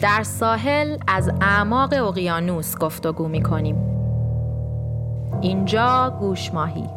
در 0.00 0.22
ساحل 0.22 0.96
از 1.06 1.30
اعماق 1.40 1.92
اقیانوس 1.92 2.78
گفتگو 2.78 3.28
می 3.28 3.42
کنیم 3.42 3.76
اینجا 5.40 6.16
گوش 6.20 6.54
ماهی. 6.54 6.88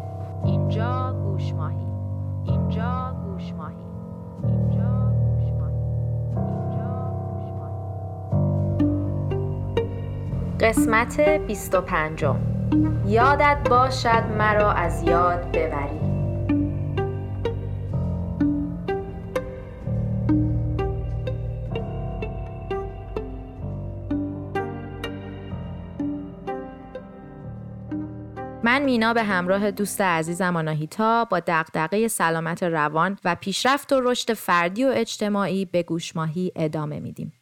اینجا 0.45 1.13
گوش 1.23 1.53
ماهی. 1.53 1.75
اینجا 2.45 3.15
گوش 3.25 3.53
ماهی. 3.53 3.75
اینجا 4.43 5.13
گوش 5.25 5.43
ماهی. 5.59 5.75
اینجا 6.45 7.13
گوش 7.29 7.51
ماهی. 7.59 8.69
قسمت 10.59 11.19
25 11.47 12.25
یادت 13.05 13.57
باشد 13.69 14.23
مرا 14.37 14.71
از 14.71 15.03
یاد 15.03 15.51
ببری. 15.51 16.12
من 28.73 28.81
مینا 28.81 29.13
به 29.13 29.23
همراه 29.23 29.71
دوست 29.71 30.01
عزیزم 30.01 30.55
آناهیتا 30.55 31.25
با 31.25 31.39
دغدغه 31.47 32.07
سلامت 32.07 32.63
روان 32.63 33.17
و 33.23 33.35
پیشرفت 33.35 33.93
و 33.93 34.01
رشد 34.03 34.33
فردی 34.33 34.85
و 34.85 34.91
اجتماعی 34.95 35.65
به 35.65 35.83
گوشماهی 35.83 36.51
ادامه 36.55 36.99
میدیم. 36.99 37.33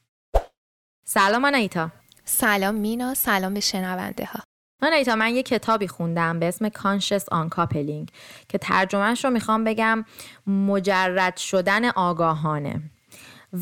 سلام 1.03 1.45
آناهیتا. 1.45 1.91
سلام 2.25 2.75
مینا، 2.75 3.13
سلام 3.13 3.53
به 3.53 3.59
شنونده 3.59 4.25
ها. 4.25 4.39
آناهیتا 4.81 5.15
من 5.15 5.35
یه 5.35 5.43
کتابی 5.43 5.87
خوندم 5.87 6.39
به 6.39 6.47
اسم 6.47 6.69
conscious 6.69 7.29
uncoupling 7.29 8.11
که 8.49 8.57
ترجمهش 8.57 9.25
رو 9.25 9.31
می‌خوام 9.31 9.63
بگم 9.63 10.05
مجرد 10.47 11.37
شدن 11.37 11.85
آگاهانه 11.85 12.81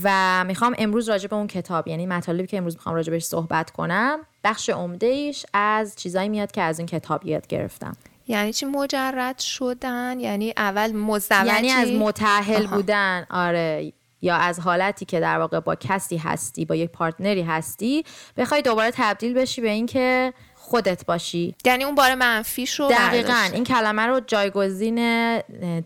و 0.03 0.43
می‌خوام 0.43 0.75
امروز 0.77 1.09
راجع 1.09 1.27
به 1.27 1.35
اون 1.35 1.48
کتاب 1.48 1.88
یعنی 1.88 2.05
مطالبی 2.05 2.47
که 2.47 2.57
امروز 2.57 2.75
می‌خوام 2.75 2.95
راجع 2.95 3.11
بهش 3.11 3.23
صحبت 3.23 3.71
کنم 3.71 4.20
بخش 4.43 4.70
عمده 4.70 5.08
ایش 5.08 5.45
از 5.53 5.95
چیزایی 5.95 6.30
میاد 6.30 6.52
که 6.52 6.61
از 6.61 6.80
این 6.80 6.88
کتاب 6.88 7.25
یاد 7.25 7.47
گرفتم. 7.47 7.94
یعنی 8.28 8.53
چی؟ 8.53 8.66
مجرد 8.66 9.39
شدن؟ 9.39 10.19
یعنی 10.19 10.53
اول 10.58 10.91
مزدوجی؟ 10.91 11.47
یعنی 11.47 11.72
از 11.72 11.91
متحل 11.91 12.67
بودن 12.67 13.25
آره. 13.30 13.94
یا 14.22 14.36
از 14.36 14.59
حالتی 14.59 15.05
که 15.05 15.19
در 15.19 15.39
واقع 15.39 15.59
با 15.59 15.75
کسی 15.75 16.17
هستی 16.17 16.66
با 16.66 16.75
یک 16.75 16.89
پارتنری 16.91 17.41
هستی 17.41 18.03
بخوای 18.38 18.61
دوباره 18.61 18.91
تبدیل 18.94 19.33
بشی 19.33 19.61
به 19.61 19.69
اینکه 19.69 20.33
خودت 20.70 21.06
باشی. 21.06 21.56
یعنی 21.66 21.84
اون 21.84 21.95
بار 21.95 22.16
منفیش 22.16 22.80
رو 22.80 22.88
دقیقا. 22.89 23.50
این 23.53 23.64
کلمه 23.64 24.02
رو 24.02 24.20
جایگزین 24.20 25.00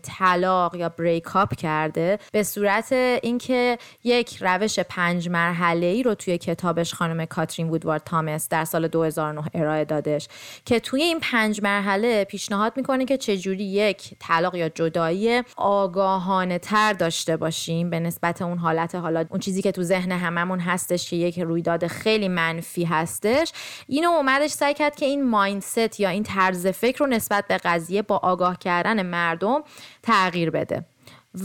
طلاق 0.02 0.74
یا 0.74 0.88
بریک 0.88 1.36
اپ 1.36 1.56
کرده 1.56 2.18
به 2.32 2.42
صورت 2.42 2.92
اینکه 2.92 3.78
یک 4.04 4.36
روش 4.40 4.78
پنج 4.78 5.28
مرحله 5.28 5.86
ای 5.86 6.02
رو 6.02 6.14
توی 6.14 6.38
کتابش 6.38 6.94
خانم 6.94 7.24
کاترین 7.24 7.68
وودوارد 7.68 8.02
تامس 8.04 8.48
در 8.48 8.64
سال 8.64 8.88
2009 8.88 9.42
ارائه 9.54 9.84
دادش 9.84 10.28
که 10.64 10.80
توی 10.80 11.02
این 11.02 11.20
پنج 11.20 11.62
مرحله 11.62 12.24
پیشنهاد 12.24 12.72
می‌کنه 12.76 13.04
که 13.04 13.16
چجوری 13.16 13.64
یک 13.64 14.14
طلاق 14.18 14.54
یا 14.54 14.68
جدایی 14.68 15.42
آگاهانه 15.56 16.58
تر 16.58 16.92
داشته 16.92 17.36
باشیم 17.36 17.90
به 17.90 18.00
نسبت 18.00 18.42
اون 18.42 18.58
حالت 18.58 18.94
حالا 18.94 19.24
اون 19.30 19.40
چیزی 19.40 19.62
که 19.62 19.72
تو 19.72 19.82
ذهن 19.82 20.12
هممون 20.12 20.60
هستش 20.60 21.10
که 21.10 21.16
یک 21.16 21.38
رویداد 21.38 21.86
خیلی 21.86 22.28
منفی 22.28 22.84
هستش. 22.84 23.52
اینو 23.88 24.08
اومدش 24.08 24.50
سعی 24.50 24.73
کرد 24.74 24.96
که 24.96 25.06
این 25.06 25.24
مایندست 25.24 26.00
یا 26.00 26.08
این 26.08 26.22
طرز 26.22 26.66
فکر 26.66 26.98
رو 26.98 27.06
نسبت 27.06 27.46
به 27.48 27.56
قضیه 27.56 28.02
با 28.02 28.16
آگاه 28.16 28.58
کردن 28.58 29.02
مردم 29.06 29.62
تغییر 30.02 30.50
بده. 30.50 30.84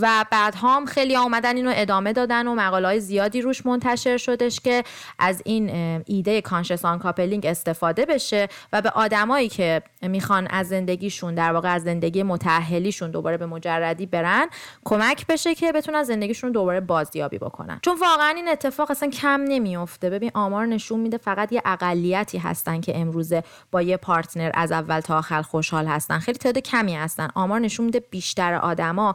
و 0.02 0.26
بعدها 0.32 0.76
هم 0.76 0.86
خیلی 0.86 1.16
آمدن 1.16 1.56
اینو 1.56 1.72
ادامه 1.76 2.14
دادن 2.14 2.48
و 2.48 2.56
مقاله 2.56 3.00
زیادی 3.00 3.42
روش 3.42 3.66
منتشر 3.66 4.18
شدش 4.18 4.60
که 4.60 4.84
از 5.20 5.42
این 5.46 5.70
ایده 6.06 6.42
conscious 6.42 6.86
uncoupling 6.86 7.46
استفاده 7.46 8.06
بشه 8.06 8.48
و 8.74 8.82
به 8.82 8.90
آدمایی 8.90 9.50
که 9.50 9.82
می‌خوان 10.02 10.48
از 10.48 10.68
زندگیشون 10.68 11.36
در 11.36 11.54
واقع 11.54 11.74
از 11.74 11.84
زندگی 11.84 12.24
متأهلیشون 12.24 13.12
دوباره 13.12 13.38
به 13.38 13.46
مجردی 13.46 14.06
برن 14.06 14.48
کمک 14.86 15.28
بشه 15.28 15.56
که 15.56 15.72
بتونن 15.72 16.04
زندگیشون 16.04 16.52
دوباره 16.52 16.80
بازیابی 16.80 17.38
بکنن. 17.38 17.80
چون 17.82 17.98
واقعا 18.00 18.30
این 18.30 18.48
اتفاق 18.48 18.92
اصلا 18.92 19.10
کم 19.10 19.42
نمیافته. 19.48 20.10
ببین 20.10 20.32
آمار 20.34 20.66
نشون 20.66 21.00
میده 21.00 21.18
فقط 21.18 21.52
یه 21.52 21.62
اقلیتی 21.66 22.38
هستن 22.38 22.82
که 22.82 23.00
امروزه 23.00 23.44
با 23.72 23.82
یه 23.82 23.98
partner 23.98 24.52
از 24.54 24.72
اول 24.72 25.00
تا 25.00 25.18
آخر 25.18 25.42
خوشحال 25.42 25.86
هستن. 25.86 26.20
خیلی 26.20 26.38
تعداد 26.38 26.64
کمی 26.64 26.96
هستن. 26.96 27.28
آمار 27.36 27.60
نشون 27.60 27.86
میده 27.86 28.00
بیشتر 28.00 28.54
آدما 28.54 29.14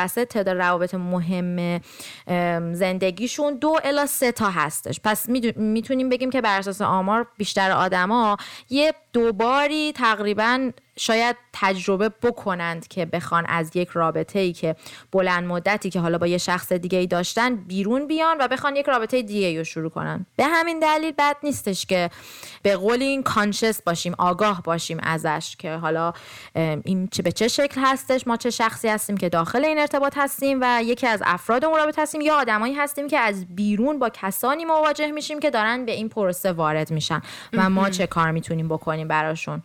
متوسط 0.00 0.24
تعداد 0.24 0.56
روابط 0.56 0.94
مهم 0.94 1.80
زندگیشون 2.74 3.58
دو 3.58 3.78
الا 3.84 4.06
سه 4.06 4.32
تا 4.32 4.50
هستش. 4.50 5.00
پس 5.04 5.28
می‌تونیم 5.56 6.08
بگیم 6.08 6.30
که 6.30 6.40
بر 6.40 6.58
اساس 6.58 6.82
آمار 6.82 7.26
بیشتر 7.38 7.70
آدما 7.70 8.36
یه 8.70 8.94
دوباری 9.12 9.92
تقریبا 9.92 10.70
شاید 10.96 11.36
تجربه 11.52 12.08
بکنند 12.08 12.88
که 12.88 13.06
بخوان 13.06 13.46
از 13.48 13.70
یک 13.76 13.88
رابطه 13.88 14.38
ای 14.38 14.52
که 14.52 14.76
بلند 15.12 15.44
مدتی 15.44 15.90
که 15.90 16.00
حالا 16.00 16.18
با 16.18 16.26
یه 16.26 16.38
شخص 16.38 16.72
دیگه 16.72 16.98
ای 16.98 17.06
داشتن 17.06 17.56
بیرون 17.56 18.06
بیان 18.06 18.36
و 18.40 18.48
بخوان 18.48 18.76
یک 18.76 18.86
رابطه 18.86 19.22
دیگه 19.22 19.58
رو 19.58 19.64
شروع 19.64 19.90
کنن. 19.90 20.26
به 20.36 20.44
همین 20.44 20.78
دلیل 20.78 21.12
بد 21.18 21.36
نیستش 21.42 21.86
که 21.86 22.10
به 22.62 22.76
قول 22.76 23.02
این 23.02 23.22
کانشس 23.22 23.82
باشیم 23.82 24.14
آگاه 24.18 24.62
باشیم 24.62 24.98
ازش 25.02 25.56
که 25.58 25.72
حالا 25.72 26.12
این 26.54 27.08
چه 27.08 27.22
به 27.22 27.32
چه 27.32 27.48
شکل 27.48 27.80
هستش 27.84 28.26
ما 28.26 28.36
چه 28.36 28.50
شخصی 28.50 28.88
هستیم 28.88 29.16
که 29.16 29.28
داخل 29.28 29.64
این 29.64 29.78
ارتباط 29.78 30.18
هستیم 30.18 30.58
و 30.60 30.82
یکی 30.84 31.06
از 31.06 31.22
افراد 31.24 31.64
اون 31.64 31.76
رابطه 31.76 32.02
هستیم 32.02 32.20
یا 32.20 32.34
آدمایی 32.34 32.74
هستیم 32.74 33.08
که 33.08 33.18
از 33.18 33.46
بیرون 33.54 33.98
با 33.98 34.08
کسانی 34.08 34.64
مواجه 34.64 35.10
میشیم 35.10 35.40
که 35.40 35.50
دارن 35.50 35.84
به 35.84 35.92
این 35.92 36.08
پروسه 36.08 36.52
وارد 36.52 36.90
میشن 36.90 37.22
و 37.52 37.70
ما 37.70 37.90
چه 37.90 38.06
کار 38.06 38.30
می‌تونیم 38.30 38.68
بکنیم. 38.68 38.99
براشون. 39.04 39.62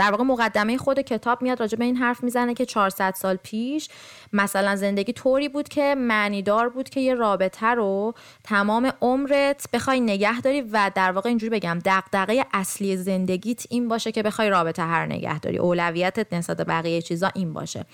در 0.00 0.10
واقع 0.10 0.24
مقدمه 0.24 0.76
خود 0.76 1.00
کتاب 1.00 1.42
میاد 1.42 1.60
راجع 1.60 1.78
به 1.78 1.84
این 1.84 1.96
حرف 1.96 2.24
می‌زنه 2.24 2.54
که 2.54 2.66
400 2.66 3.14
سال 3.16 3.36
پیش 3.36 3.88
مثلا 4.32 4.76
زندگی 4.76 5.12
طوری 5.12 5.48
بود 5.48 5.68
که 5.68 5.94
معنیدار 5.98 6.68
بود 6.68 6.88
که 6.88 7.00
یه 7.00 7.14
رابطه 7.14 7.66
رو 7.66 8.14
تمام 8.44 8.92
عمرت 9.00 9.66
بخوای 9.72 10.00
نگه 10.00 10.40
داری 10.40 10.60
و 10.60 10.90
در 10.94 11.12
واقع 11.12 11.28
اینجوری 11.28 11.50
بگم 11.50 11.78
دغدغه 11.84 12.44
اصلی 12.52 12.96
زندگیت 12.96 13.66
این 13.70 13.88
باشه 13.88 14.12
که 14.12 14.22
بخوای 14.22 14.50
رابطه 14.50 14.82
هر 14.82 15.06
نگه 15.06 15.38
داری. 15.38 15.58
اولویتت 15.58 16.32
نسبت 16.32 16.60
بقیه 16.60 17.02
چیزا 17.02 17.30
این 17.34 17.52
باشه. 17.52 17.86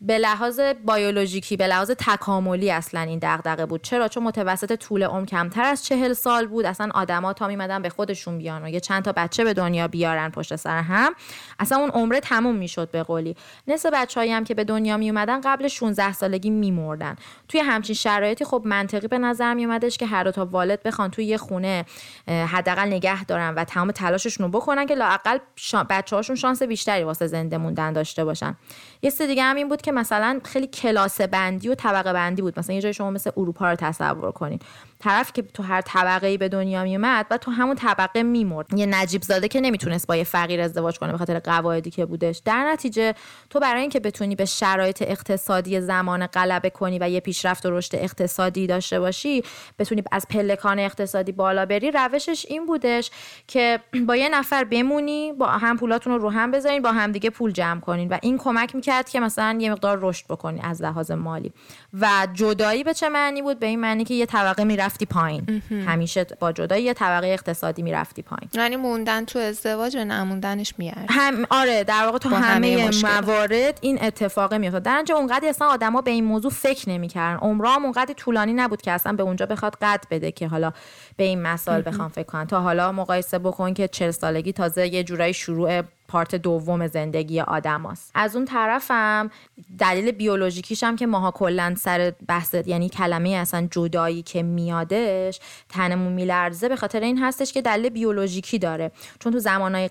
به 0.00 0.18
لحاظ 0.18 0.60
بیولوژیکی 0.60 1.56
به 1.56 1.66
لحاظ 1.66 1.90
تکاملی 1.90 2.70
اصلا 2.70 3.00
این 3.00 3.18
دغدغه 3.22 3.66
بود. 3.66 3.82
چرا؟ 3.82 4.08
چون 4.08 4.22
متوسط 4.22 4.72
طول 4.72 5.02
عمر 5.02 5.26
کمتر 5.26 5.64
از 5.64 5.84
چهل 5.84 6.12
سال 6.12 6.46
بود. 6.46 6.66
اصلا 6.66 6.88
آدما 6.94 7.32
تا 7.32 7.46
میمدن 7.46 7.82
به 7.82 7.88
خودشون 7.88 8.38
بیان 8.38 8.64
و 8.64 8.68
یه 8.68 8.80
چند 8.80 9.04
تا 9.04 9.12
بچه 9.12 9.44
به 9.44 9.54
دنیا 9.54 9.88
بیارن 9.88 10.30
پشت 10.30 10.56
سر 10.56 10.80
هم. 10.80 11.14
اصلا 11.58 11.78
اون 11.78 11.90
عمره 11.90 12.20
تموم 12.20 12.56
می‌شد 12.56 12.90
به 12.90 13.02
قولی. 13.02 13.36
نصف 13.68 13.90
بچه‌ای 13.92 14.32
هم 14.32 14.44
که 14.44 14.54
به 14.54 14.64
دنیا 14.64 14.96
می 14.96 15.10
اومدن 15.10 15.40
قبل 15.40 15.68
16 15.68 16.12
سالگی 16.12 16.50
میمردن. 16.50 17.16
توی 17.48 17.60
همچین 17.60 17.94
شرایطی 17.94 18.44
خب 18.44 18.62
منطقی 18.64 19.08
به 19.08 19.18
نظر 19.18 19.54
می 19.54 19.64
اومدش 19.64 19.98
که 19.98 20.06
هر 20.06 20.24
دو 20.24 20.30
تا 20.30 20.46
والد 20.46 20.82
بخوان 20.82 21.10
توی 21.10 21.24
یه 21.24 21.36
خونه 21.36 21.84
حداقل 22.28 22.86
نگه 22.86 23.24
دارن 23.24 23.54
و 23.54 23.64
تمام 23.64 23.90
تلاششون 23.90 24.46
رو 24.46 24.60
بکنن 24.60 24.86
که 24.86 24.94
لاقل 24.94 25.38
شا... 25.56 25.86
بچه‌هاشون 25.90 26.36
شانس 26.36 26.62
بیشتری 26.62 27.04
واسه 27.04 27.26
زنده 27.26 27.58
موندن 27.58 27.92
داشته 27.92 28.24
باشن. 28.24 28.56
یه 29.02 29.10
دیگه 29.10 29.42
هم 29.42 29.56
این 29.56 29.68
بود 29.68 29.82
که 29.86 29.92
مثلا 29.92 30.40
خیلی 30.44 30.66
کلاس 30.66 31.20
بندی 31.20 31.68
و 31.68 31.74
طبقه 31.74 32.12
بندی 32.12 32.42
بود. 32.42 32.58
مثلا 32.58 32.74
یه 32.74 32.82
جای 32.82 32.94
شما 32.94 33.10
مثل 33.10 33.30
اروپا 33.36 33.70
رو 33.70 33.76
تصور 33.76 34.32
کنین. 34.32 34.58
طرف 34.98 35.32
که 35.32 35.42
تو 35.42 35.62
هر 35.62 35.80
طبقه 35.80 36.26
ای 36.26 36.38
به 36.38 36.48
دنیا 36.48 36.84
میومد 36.84 37.26
و 37.30 37.38
تو 37.38 37.50
همون 37.50 37.76
طبقه 37.76 38.22
میمرد. 38.22 38.74
یه 38.74 38.86
نجیب 38.86 39.22
زاده 39.22 39.48
که 39.48 39.60
نمی‌تونست 39.60 40.06
با 40.06 40.16
یه 40.16 40.24
فقیر 40.24 40.60
ازدواج 40.60 40.98
کنه 40.98 41.12
به 41.12 41.18
خاطر 41.18 41.38
قواعدی 41.38 41.90
که 41.90 42.06
بودش. 42.06 42.42
در 42.44 42.64
نتیجه 42.72 43.14
تو 43.50 43.60
برای 43.60 43.80
اینکه 43.80 44.00
بتونی 44.00 44.34
به 44.34 44.44
شرایط 44.44 45.02
اقتصادی 45.02 45.80
زمان 45.80 46.26
غلبه 46.26 46.70
کنی 46.70 46.98
و 46.98 47.08
یه 47.10 47.20
پیشرفت 47.20 47.66
و 47.66 47.70
رشد 47.70 47.94
اقتصادی 47.94 48.66
داشته 48.66 49.00
باشی 49.00 49.42
بتونی 49.78 50.02
از 50.12 50.26
پلکان 50.30 50.78
اقتصادی 50.78 51.32
بالا 51.32 51.66
بری 51.66 51.90
روشش 51.90 52.46
این 52.48 52.66
بودش 52.66 53.10
که 53.46 53.80
با 54.06 54.16
یه 54.16 54.28
نفر 54.28 54.64
بمونی 54.64 55.32
با 55.32 55.46
هم 55.46 55.76
پولاتون 55.76 56.12
رو 56.12 56.18
رو 56.18 56.30
هم 56.30 56.50
بذارین 56.50 56.82
با 56.82 56.92
هم 56.92 57.12
دیگه 57.12 57.30
پول 57.30 57.52
جمع 57.52 57.80
کنین. 57.80 58.08
و 58.08 58.18
این 58.22 58.38
کمک 58.38 58.74
می‌کرد 58.74 59.08
که 59.08 59.20
مثلا 59.20 59.58
یه 59.60 59.70
مقدار 59.70 59.98
رشد 60.02 60.26
بکنی 60.26 60.60
از 60.62 60.82
لحاظ 60.82 61.10
مالی. 61.10 61.52
و 62.00 62.26
جدایی 62.32 62.84
به 62.84 62.94
چه 62.94 63.08
معنی 63.08 63.42
بود؟ 63.42 63.58
به 63.58 63.66
این 63.66 63.80
معنی 63.80 64.04
که 64.04 64.14
یه 64.14 64.26
طبقه 64.26 64.64
می‌رفتی 64.86 65.06
پایین. 65.06 65.62
همیشه 65.86 66.26
با 66.40 66.52
جدایی 66.52 66.84
یه 66.84 66.94
طبقه 66.94 67.26
اقتصادی 67.26 67.82
می‌رفتی 67.82 68.22
پایین. 68.22 68.50
یعنی 68.54 68.76
موندن 68.76 69.24
تو 69.24 69.38
ازدواج 69.38 69.96
و 69.96 70.04
نموندنش 70.04 70.74
میارد 70.78 71.06
هم 71.10 71.46
آره 71.50 71.84
در 71.84 72.04
واقع 72.04 72.18
تو 72.18 72.28
همه, 72.28 72.90
موارد 73.02 73.78
این 73.80 74.04
اتفاق 74.04 74.54
میافتاد. 74.54 74.82
در 74.82 74.96
اینجا 74.96 75.16
اونقدر 75.16 75.48
اصلا 75.48 75.68
آدما 75.68 76.00
به 76.00 76.10
این 76.10 76.24
موضوع 76.24 76.50
فکر 76.50 76.88
نمی‌کردن. 76.88 77.38
عمرام 77.38 77.84
اونقدر 77.84 78.12
طولانی 78.12 78.52
نبود 78.52 78.82
که 78.82 78.92
اصلا 78.92 79.12
به 79.12 79.22
اونجا 79.22 79.46
بخواد 79.46 79.76
قد 79.82 80.04
بده 80.10 80.32
که 80.32 80.48
حالا 80.48 80.72
به 81.16 81.24
این 81.24 81.42
مسائل 81.42 81.82
بخوام 81.86 82.08
فکر 82.08 82.26
کنن. 82.26 82.46
تا 82.46 82.60
حالا 82.60 82.92
مقایسه 82.92 83.38
بکن 83.38 83.74
که 83.74 83.88
40 83.88 84.10
سالگی 84.10 84.52
تازه 84.52 84.86
یه 84.86 85.04
جورایی 85.04 85.34
شروع 85.34 85.82
پارت 86.08 86.34
دوم 86.34 86.86
زندگی 86.86 87.40
آدم 87.40 87.86
هست. 87.86 88.10
از 88.14 88.36
اون 88.36 88.44
طرفم 88.44 89.30
دلیل 89.78 90.10
بیولوژیکیش 90.10 90.84
هم 90.84 90.96
که 90.96 91.06
ماها 91.06 91.30
کلا 91.30 91.74
سر 91.78 92.12
بحث 92.28 92.54
یعنی 92.66 92.88
کلمه 92.88 93.30
اصلا 93.30 93.68
جدایی 93.70 94.22
که 94.22 94.42
میادش 94.42 95.40
تنمون 95.68 96.12
میلرزه 96.12 96.68
به 96.68 96.76
خاطر 96.76 97.00
این 97.00 97.18
هستش 97.18 97.52
که 97.52 97.62
دلیل 97.62 97.88
بیولوژیکی 97.88 98.58
داره 98.58 98.90
چون 99.18 99.32
تو 99.32 99.38
زمانهای 99.38 99.88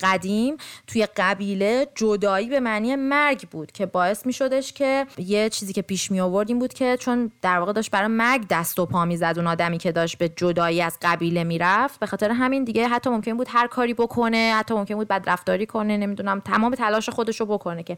قدیم 0.00 0.56
توی 0.86 1.06
قبیله 1.16 1.88
جدایی 1.94 2.48
به 2.48 2.60
معنی 2.60 2.96
مرگ 2.96 3.48
بود 3.48 3.72
که 3.72 3.86
باعث 3.86 4.26
میشدش 4.26 4.72
که 4.72 5.06
یه 5.18 5.48
چیزی 5.48 5.72
که 5.72 5.82
پیش 5.82 6.10
می 6.10 6.20
آورد 6.20 6.58
بود 6.58 6.74
که 6.74 6.96
چون 6.96 7.30
در 7.42 7.58
واقع 7.58 7.72
داشت 7.72 7.90
برای 7.90 8.08
مرگ 8.08 8.46
دست 8.50 8.78
و 8.78 8.86
پا 8.86 9.04
می‌زد 9.04 9.34
اون 9.36 9.46
آدمی 9.46 9.78
که 9.78 9.92
داشت 9.92 10.18
به 10.18 10.28
جدایی 10.28 10.82
از 10.82 10.98
قبیله 11.02 11.44
می‌رفت 11.44 12.00
به 12.00 12.06
خاطر 12.06 12.30
همین 12.30 12.64
دیگه 12.64 12.88
حتی 12.88 13.10
ممکن 13.10 13.36
بود 13.36 13.46
هر 13.50 13.66
کاری 13.66 13.94
بکنه 13.94 14.52
حتی 14.56 14.74
ممکن 14.74 14.94
بود 14.94 15.08
بد 15.08 15.22
رفتاری 15.46 15.66
کنه 15.66 15.96
نمی‌دونم 15.96 16.40
تمام 16.40 16.74
تلاش 16.74 17.08
خودش 17.08 17.40
رو 17.40 17.46
بکنه 17.46 17.82
که 17.82 17.96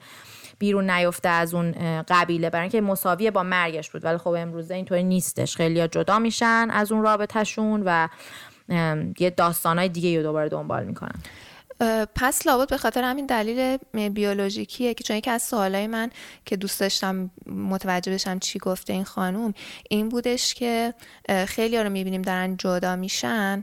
بیرون 0.59 0.91
نیفته 0.91 1.29
از 1.29 1.55
اون 1.55 1.73
قبیله. 2.09 2.51
برای 2.51 2.63
اینکه 2.63 2.81
مساویه 2.81 3.31
با 3.31 3.43
مرگش 3.43 3.91
بود. 3.91 4.05
ولی 4.05 4.19
خب 4.19 4.29
امروزه 4.29 4.75
اینطوری 4.75 5.03
نیستش. 5.03 5.57
خیلی 5.57 5.89
جدا 5.89 6.19
میشن 6.19 6.69
از 6.71 6.93
اون 6.93 7.03
رابطهشون 7.03 7.83
و 7.87 8.09
یه 9.19 9.31
داستانهای 9.31 9.89
دیگه 9.89 10.17
رو 10.17 10.23
دوباره 10.23 10.49
دنبال 10.49 10.85
می‌کنن. 10.85 11.21
پس 12.15 12.47
لابد 12.47 12.69
به 12.69 12.77
خاطر 12.77 13.03
همین 13.03 13.27
دلیل 13.27 13.77
بیولوژیکیه 13.93 14.95
که 14.95 15.05
چون 15.05 15.17
یکی 15.17 15.31
از 15.31 15.43
سوالای 15.43 15.87
من 15.87 16.11
که 16.45 16.57
دوست 16.57 16.81
داشتم 16.81 17.31
متوجه 17.47 18.13
بشم 18.13 18.39
چی 18.39 18.59
گفته 18.59 18.93
این 18.93 19.05
خانوم 19.05 19.55
این 19.91 20.09
بودش 20.09 20.55
که 20.55 20.95
خیلی 21.47 21.77
ها 21.77 21.83
رو 21.83 21.91
می‌بینیم 21.91 22.23
دارن 22.23 22.57
جدا 22.57 22.97
میشن 22.97 23.63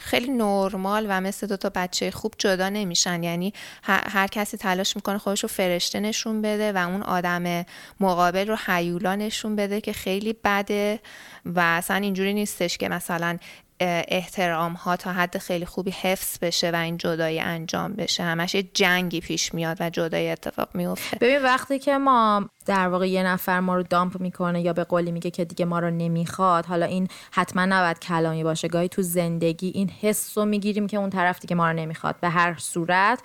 خیلی 0.00 0.30
نرمال 0.30 1.06
و 1.08 1.20
مثل 1.20 1.46
دو 1.46 1.56
تا 1.56 1.70
بچه 1.74 2.10
خوب 2.10 2.34
جدا 2.38 2.68
نمیشن. 2.68 3.22
یعنی 3.22 3.52
هر, 3.82 4.26
کسی 4.26 4.56
تلاش 4.56 4.96
می‌کنه 4.96 5.18
خودش 5.18 5.42
رو 5.42 5.48
فرشته 5.48 6.00
نشون 6.00 6.42
بده 6.42 6.72
و 6.72 6.88
اون 6.88 7.02
آدم 7.02 7.64
مقابل 8.00 8.48
رو 8.48 8.56
حیولا 8.66 9.14
نشون 9.14 9.56
بده 9.56 9.80
که 9.80 9.92
خیلی 9.92 10.32
بده 10.44 11.00
و 11.46 11.60
اصلا 11.60 11.96
اینجوری 11.96 12.34
نیستش 12.34 12.78
که 12.78 12.88
مثلا 12.88 13.38
احترام 13.80 14.72
ها 14.72 14.96
تا 14.96 15.12
حد 15.12 15.38
خیلی 15.38 15.66
خوبی 15.66 15.90
حفظ 15.90 16.38
بشه 16.42 16.70
و 16.70 16.76
این 16.76 16.96
جدایی 16.96 17.40
انجام 17.40 17.92
بشه. 17.92 18.22
همش 18.22 18.54
یه 18.54 18.62
جنگی 18.74 19.20
پیش 19.20 19.54
میاد 19.54 19.76
و 19.80 19.90
جدایی 19.90 20.30
اتفاق 20.30 20.68
میفته. 20.74 21.16
ببین 21.20 21.42
وقتی 21.42 21.78
که 21.78 21.98
ما 21.98 22.48
در 22.66 22.88
واقع 22.88 23.08
یه 23.08 23.22
نفر 23.22 23.60
ما 23.60 23.76
رو 23.76 23.82
دامپ 23.82 24.20
می‌کنه 24.20 24.60
یا 24.60 24.72
به 24.72 24.84
قولی 24.84 25.12
میگه 25.12 25.30
که 25.30 25.44
دیگه 25.44 25.64
ما 25.64 25.78
رو 25.78 25.90
نمی‌خواد 25.90 26.66
حالا 26.66 26.86
این 26.86 27.08
حتما 27.30 27.64
نباید 27.64 27.98
کلامی 27.98 28.44
باشه. 28.44 28.68
گاهی 28.68 28.88
تو 28.88 29.02
زندگی 29.02 29.72
این 29.74 29.90
حس 30.00 30.38
رو 30.38 30.44
می‌گیریم 30.44 30.86
که 30.86 30.96
اون 30.96 31.10
طرف 31.10 31.40
دیگه 31.40 31.56
ما 31.56 31.70
رو 31.70 31.76
نمی‌خواد. 31.76 32.20
به 32.20 32.28
هر 32.28 32.56
صورت 32.58 33.18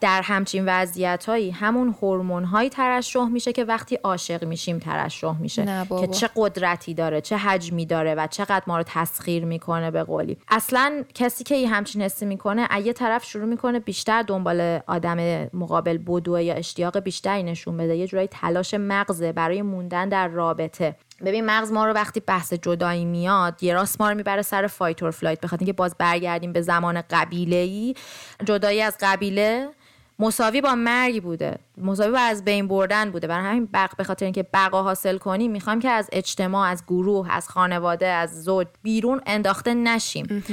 در 0.00 0.22
همچین 0.22 0.64
وضعیت 0.66 1.24
هایی 1.24 1.50
همون 1.50 1.94
هورمون 2.02 2.44
هایی 2.44 2.70
ترشح 2.70 3.24
میشه 3.24 3.52
که 3.52 3.64
وقتی 3.64 3.94
عاشق 3.94 4.44
میشیم 4.44 4.78
ترشح 4.78 5.38
میشه. 5.40 5.86
که 6.00 6.06
چه 6.06 6.30
قدرتی 6.36 6.94
داره 6.94 7.20
چه 7.20 7.36
حجمی 7.36 7.86
داره 7.86 8.14
و 8.14 8.26
چقدر 8.30 8.62
ما 8.66 8.76
رو 8.76 8.84
تسخیر 8.86 9.44
می‌کنه 9.44 9.90
به 9.90 10.04
قولی. 10.04 10.38
اصلا 10.48 11.04
کسی 11.14 11.44
که 11.44 11.54
این 11.54 11.68
همچین 11.68 12.02
حسی 12.02 12.26
می‌کنه 12.26 12.68
یه 12.84 12.92
طرف 12.92 13.24
شروع 13.24 13.46
می‌کنه 13.46 13.80
بیشتر 13.80 14.22
دنبال 14.22 14.80
آدم 14.86 15.48
مقابل 15.54 15.98
بدوه 16.06 16.42
یا 16.42 16.54
اشتیاق 16.54 16.98
بیشتری 16.98 17.42
نشون 17.42 17.76
بده. 17.76 17.96
یه 17.96 18.06
جورایی 18.06 18.28
تلاش 18.28 18.74
مغزه 18.74 19.32
برای 19.32 19.62
موندن 19.62 20.08
در 20.08 20.28
رابطه. 20.28 20.96
ببین 21.24 21.46
مغز 21.46 21.72
ما 21.72 21.86
رو 21.86 21.92
وقتی 21.92 22.20
بحث 22.20 22.52
جدایی 22.52 23.04
میاد 23.04 23.62
یه 23.62 23.74
راست 23.74 24.00
ما 24.00 24.10
رو 24.10 24.16
می‌بره 24.16 24.42
سر 24.42 24.66
fight 24.66 25.02
or 25.02 25.12
flight 25.12 25.40
بخاطر 25.40 25.60
اینکه 25.60 25.72
باز 25.72 25.94
برگردیم 25.98 26.52
به 26.52 26.60
زمان 26.60 27.02
قبیله 27.10 27.56
ای 27.56 27.94
جدایی 28.44 28.82
از 28.82 28.96
قبیله 29.00 29.68
مساوی 30.18 30.60
با 30.60 30.74
مرگ 30.74 31.22
بوده. 31.22 31.58
مساوی 31.78 32.12
با 32.12 32.18
از 32.18 32.44
بین 32.44 32.68
بردن 32.68 33.10
بوده. 33.10 33.26
برای 33.26 33.46
همین 33.46 33.68
بق 33.74 33.96
به 33.96 34.04
خاطر 34.04 34.24
اینکه 34.24 34.42
بقا 34.42 34.82
حاصل 34.82 35.18
کنیم 35.18 35.50
می‌خوام 35.50 35.80
که 35.80 35.88
از 35.88 36.08
اجتماع 36.12 36.68
از 36.68 36.84
گروه 36.86 37.32
از 37.32 37.48
خانواده 37.48 38.06
از 38.06 38.44
زوج 38.44 38.66
بیرون 38.82 39.20
انداخته 39.26 39.74
نشیم. 39.74 40.44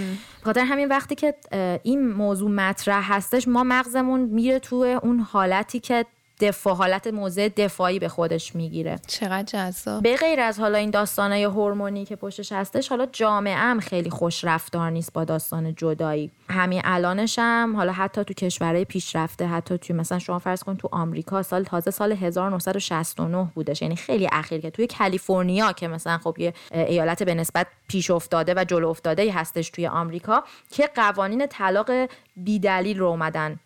خاطر 0.44 0.62
همین 0.62 0.88
وقتی 0.88 1.16
که 1.16 1.36
این 1.84 2.12
موضوع 2.12 2.52
مطرح 2.52 3.14
هستش 3.14 3.48
ما 3.48 3.64
مغزمون 3.64 4.20
میره 4.20 4.60
تو 4.60 4.76
اون 4.76 5.20
حالتی 5.20 5.80
که 5.80 6.06
دفاع 6.40 6.76
حالت 6.76 7.08
موضع 7.08 7.50
دفاعی 7.58 8.00
به 8.00 8.08
خودش 8.08 8.56
می‌گیره. 8.56 9.00
چقدر 9.08 9.44
جذاب. 9.44 10.04
به 10.04 10.16
غیر 10.16 10.40
از 10.40 10.60
حالا 10.60 10.78
این 10.78 10.90
داستانای 10.90 11.44
هورمونی 11.44 12.06
که 12.06 12.16
پشتش 12.16 12.52
هستش 12.52 12.90
حالا 12.90 13.06
جامعه 13.06 13.56
هم 13.56 13.80
خیلی 13.80 14.10
خوش 14.10 14.44
رفتار 14.44 14.90
نیست 14.90 15.14
با 15.14 15.24
داستان 15.24 15.76
جدایی. 15.76 16.32
همین 16.50 16.82
الانش 16.84 17.40
هم 17.40 17.76
حالا 17.76 17.92
حتی 17.92 18.24
تو 18.24 18.34
کشورهای 18.34 18.86
پیشرفته 18.86 19.48
حتی 19.48 19.78
تو 19.78 19.94
مثلا 19.94 20.20
شما 20.20 20.40
فرض 20.40 20.64
کن 20.64 20.78
تو 20.78 20.90
آمریکا 20.92 21.44
سال 21.44 21.64
تازه 21.64 21.92
سال 21.92 22.12
1969 22.12 23.48
بودش. 23.56 23.82
یعنی 23.82 23.96
خیلی 23.96 24.30
اخیر 24.32 24.62
که 24.62 24.70
توی 24.70 24.88
کالیفرنیا 24.88 25.72
که 25.72 25.88
مثلا 25.88 26.18
خب 26.18 26.36
یه 26.40 26.54
ایالت 26.72 27.24
به 27.24 27.34
نسبت 27.34 27.68
پیش 27.88 28.12
افتاده 28.12 28.54
و 28.58 28.64
جلو 28.64 28.88
افتاده 28.88 29.34
هستش 29.34 29.70
توی 29.70 29.88
آمریکا 29.88 30.44
که 30.72 30.90
قوانین 30.96 31.48
طلاق 31.48 31.92
بیدلیل 32.36 33.00
رو 33.00 33.06
اومدن 33.06 33.60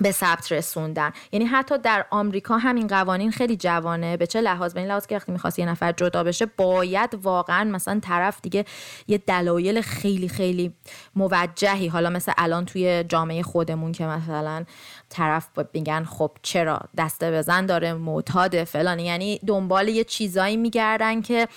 به 0.00 0.12
ثبت 0.12 0.52
رسوندن. 0.52 1.12
یعنی 1.32 1.44
حتی 1.44 1.78
در 1.78 2.06
آمریکا 2.10 2.58
همین 2.58 2.86
قوانین 2.86 3.30
خیلی 3.30 3.56
جوانه. 3.56 4.16
به 4.16 4.26
چه 4.26 4.40
لحاظ؟ 4.40 4.74
به 4.74 4.80
این 4.80 4.88
لحاظ 4.88 5.06
که 5.06 5.16
وقتی 5.16 5.32
می‌خواست 5.32 5.58
یه 5.58 5.66
نفر 5.66 5.92
جدا 5.92 6.24
بشه 6.24 6.46
باید 6.46 7.18
واقعا 7.22 7.64
مثلا 7.64 8.00
طرف 8.02 8.38
دیگه 8.42 8.64
یه 9.08 9.18
دلایل 9.18 9.80
خیلی 9.80 10.28
خیلی 10.28 10.72
موجهی. 11.16 11.88
حالا 11.88 12.10
مثل 12.10 12.32
الان 12.38 12.64
توی 12.64 13.04
جامعه 13.08 13.42
خودمون 13.42 13.92
که 13.92 14.06
مثلا 14.06 14.64
طرف 15.08 15.48
میگن 15.74 16.04
خب 16.04 16.30
چرا 16.42 16.80
دسته 16.98 17.30
بزن 17.30 17.66
داره 17.66 17.92
معتاد 17.92 18.64
فلان. 18.64 18.98
یعنی 18.98 19.40
دنبال 19.46 19.88
یه 19.88 20.04
چیزایی 20.04 20.56
میگردن 20.56 21.22
که 21.22 21.48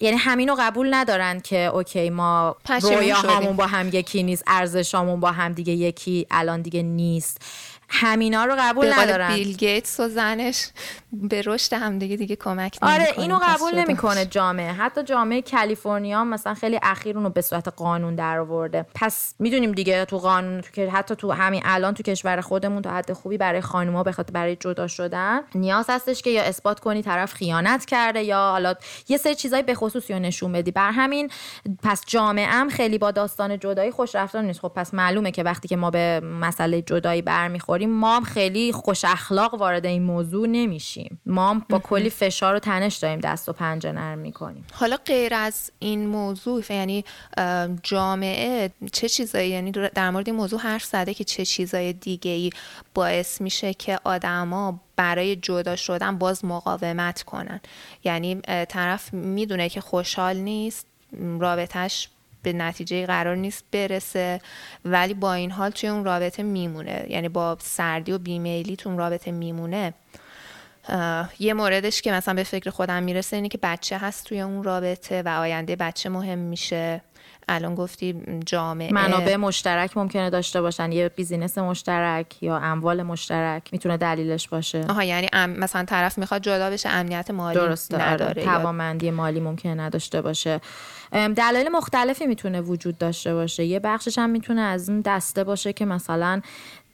یعنی 0.00 0.16
همینو 0.18 0.56
قبول 0.58 0.94
ندارن 0.94 1.40
که 1.40 1.58
اوکی 1.58 2.10
ما 2.10 2.56
رویا 2.82 3.16
همون 3.16 3.56
با 3.56 3.66
هم 3.66 3.88
یکی 3.88 4.22
نیست 4.22 4.44
ارزشامون 4.46 5.20
با 5.20 5.32
هم 5.32 5.52
دیگه 5.52 5.72
یکی 5.72 6.26
الان 6.30 6.62
دیگه 6.62 6.82
نیست. 6.82 7.35
next. 7.40 7.75
همینا 7.88 8.44
رو 8.44 8.56
قبول 8.58 8.92
ندارن. 8.92 9.34
بیل 9.34 9.56
گیتس 9.56 10.00
و 10.00 10.08
زنش 10.08 10.68
به 11.12 11.42
رشد 11.46 11.72
هم 11.72 11.98
دیگه 11.98 12.16
دیگه 12.16 12.36
کمک 12.36 12.78
آره 12.82 13.14
اینو 13.16 13.38
قبول 13.42 13.74
نمی‌کنه 13.74 14.24
جامعه. 14.24 14.72
حتی 14.72 15.02
جامعه 15.02 15.42
کالیفرنیا 15.42 16.24
مثلا 16.24 16.54
خیلی 16.54 16.78
اخیر 16.82 17.16
اونو 17.16 17.30
به 17.30 17.40
صورت 17.40 17.68
قانون 17.68 18.14
در 18.14 18.38
آورده 18.38 18.86
پس 18.94 19.34
می‌دونیم 19.38 19.72
دیگه 19.72 20.04
تو 20.04 20.18
قانون 20.18 20.60
تو 20.60 20.70
که 20.70 20.90
حتی 20.90 21.16
تو 21.16 21.32
همین 21.32 21.62
الان 21.64 21.94
تو 21.94 22.02
کشور 22.02 22.40
خودمون 22.40 22.82
تا 22.82 22.90
حد 22.90 23.12
خوبی 23.12 23.38
برای 23.38 23.60
خانوما 23.60 24.02
بخاطر 24.02 24.32
برای 24.32 24.56
جدا 24.56 24.86
شدن 24.86 25.40
نیاز 25.54 25.86
هستش 25.88 26.22
که 26.22 26.30
یا 26.30 26.42
اثبات 26.42 26.80
کنی 26.80 27.02
طرف 27.02 27.34
خیانت 27.34 27.84
کرده 27.84 28.22
یا 28.22 28.38
حالا 28.38 28.74
یه 29.08 29.16
سری 29.16 29.34
چیزایی 29.34 29.62
به 29.62 29.74
خصوص 29.74 30.10
یا 30.10 30.18
نشون 30.18 30.52
بدی. 30.52 30.70
بر 30.70 30.90
همین 30.90 31.30
پس 31.82 32.02
جامعه 32.06 32.46
هم 32.46 32.68
خیلی 32.68 32.98
با 32.98 33.10
داستان 33.10 33.58
جدایی 33.58 33.90
خوش 33.90 34.14
رفتار 34.14 34.42
نیست. 34.42 34.60
خب 34.60 34.72
پس 34.76 34.94
معلومه 34.94 35.30
که 35.30 35.42
وقتی 35.42 35.68
که 35.68 35.76
ما 35.76 35.90
به 35.90 36.20
مسئله 36.20 36.82
جدایی 36.82 37.22
برمیخوریم 37.22 37.75
ما 37.84 38.16
هم 38.16 38.24
خیلی 38.24 38.72
خوش 38.72 39.04
اخلاق 39.04 39.54
وارد 39.54 39.86
این 39.86 40.02
موضوع 40.02 40.46
نمیشیم. 40.46 41.20
ما 41.26 41.50
هم 41.50 41.66
با 41.68 41.78
کلی 41.78 42.10
فشار 42.10 42.54
و 42.54 42.58
تنش 42.58 42.96
داریم 42.96 43.20
دست 43.20 43.48
و 43.48 43.52
پنجه 43.52 43.92
نرم 43.92 44.18
می‌کنیم. 44.18 44.64
حالا 44.72 44.96
غیر 44.96 45.34
از 45.34 45.70
این 45.78 46.06
موضوع 46.06 46.64
یعنی 46.70 47.04
جامعه 47.82 48.70
چه 48.92 49.08
چیزایی 49.08 49.50
یعنی 49.50 49.72
در 49.72 50.10
مورد 50.10 50.28
این 50.28 50.36
موضوع 50.36 50.60
حرف 50.60 50.84
زده 50.84 51.14
که 51.14 51.24
چه 51.24 51.44
چیزای 51.44 51.92
دیگه 51.92 52.30
ای 52.30 52.50
باعث 52.94 53.40
میشه 53.40 53.74
که 53.74 53.98
آدما 54.04 54.80
برای 54.96 55.36
جدا 55.36 55.76
شدن 55.76 56.18
باز 56.18 56.44
مقاومت 56.44 57.22
کنن؟ 57.22 57.60
یعنی 58.04 58.40
طرف 58.68 59.14
می‌دونه 59.14 59.68
که 59.68 59.80
خوشحال 59.80 60.36
نیست 60.36 60.86
رابطهش 61.38 62.08
به 62.46 62.52
نتیجه 62.52 63.06
قرار 63.06 63.36
نیست 63.36 63.64
برسه 63.72 64.40
ولی 64.84 65.14
با 65.14 65.34
این 65.34 65.50
حال 65.50 65.70
توی 65.70 65.88
اون 65.88 66.04
رابطه 66.04 66.42
میمونه. 66.42 67.06
یعنی 67.08 67.28
با 67.28 67.56
سردی 67.60 68.12
و 68.12 68.18
بیمیلی 68.18 68.76
تو 68.76 68.88
اون 68.88 68.98
رابطه 68.98 69.30
میمونه. 69.30 69.94
یه 71.38 71.54
موردش 71.54 72.02
که 72.02 72.12
مثلا 72.12 72.34
به 72.34 72.42
فکر 72.42 72.70
خودم 72.70 73.02
می‌رسه 73.02 73.36
اینه 73.36 73.48
که 73.48 73.58
بچه 73.62 73.98
هست 73.98 74.24
توی 74.24 74.40
اون 74.40 74.62
رابطه 74.62 75.22
و 75.22 75.28
آینده 75.28 75.76
بچه 75.76 76.08
مهم 76.08 76.38
میشه. 76.38 77.00
الان 77.48 77.74
گفتی 77.74 78.22
جامعه 78.46 78.92
منابع 78.92 79.36
مشترک 79.36 79.96
ممکنه 79.96 80.30
داشته 80.30 80.60
باشن. 80.60 80.92
یه 80.92 81.08
بیزینس 81.08 81.58
مشترک 81.58 82.42
یا 82.42 82.56
اموال 82.56 83.02
مشترک 83.02 83.68
می‌تونه 83.72 83.96
دلیلش 83.96 84.48
باشه. 84.48 84.84
آها 84.88 85.04
یعنی 85.04 85.28
مثلا 85.46 85.84
طرف 85.84 86.18
می‌خواد 86.18 86.42
جدا 86.42 86.70
بشه 86.70 86.88
امنیت 86.88 87.30
مالی 87.30 87.58
درسته 87.58 87.96
آره. 87.96 88.06
نداره 88.06 88.44
توانمندی 88.44 89.10
مالی 89.10 89.40
ممکنه 89.40 89.74
نداشته 89.74 90.22
باشه. 90.22 90.60
دلایل 91.12 91.68
مختلفی 91.68 92.26
می‌تونه 92.26 92.60
وجود 92.60 92.98
داشته 92.98 93.34
باشه. 93.34 93.64
یه 93.64 93.80
بخشش 93.80 94.18
هم 94.18 94.30
می‌تونه 94.30 94.60
از 94.60 94.88
این 94.88 95.00
دسته 95.00 95.44
باشه 95.44 95.72
که 95.72 95.84
مثلا 95.84 96.40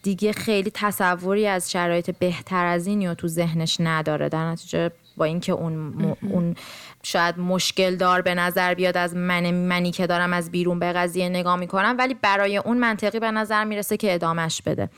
دیگه 0.02 0.32
خیلی 0.32 0.70
تصوری 0.74 1.46
از 1.46 1.70
شرایط 1.70 2.10
بهتر 2.18 2.64
از 2.64 2.86
این 2.86 3.00
یا 3.00 3.14
تو 3.14 3.28
ذهنش 3.28 3.76
نداره. 3.80 4.28
در 4.28 4.50
نتیجه 4.50 4.90
با 5.16 5.24
اینکه 5.24 5.52
اون 5.52 6.16
اون 6.30 6.56
شاید 7.02 7.38
مشکل 7.38 7.96
دار 7.96 8.22
به 8.22 8.34
نظر 8.34 8.74
بیاد 8.74 8.96
از 8.96 9.16
من 9.16 9.50
منی 9.50 9.90
که 9.90 10.06
دارم 10.06 10.32
از 10.32 10.50
بیرون 10.50 10.78
به 10.78 10.92
قضیه 10.92 11.28
نگاه 11.28 11.56
می‌کنم 11.56 11.96
ولی 11.98 12.14
برای 12.14 12.56
اون 12.56 12.78
منطقی 12.78 13.20
به 13.20 13.30
نظر 13.30 13.64
می‌رسه 13.64 13.96
که 13.96 14.14
ادامش 14.14 14.62
بده. 14.62 14.88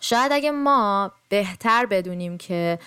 شاید 0.00 0.32
اگه 0.32 0.50
ما 0.50 1.12
بهتر 1.28 1.86
بدونیم 1.86 2.38
که 2.38 2.78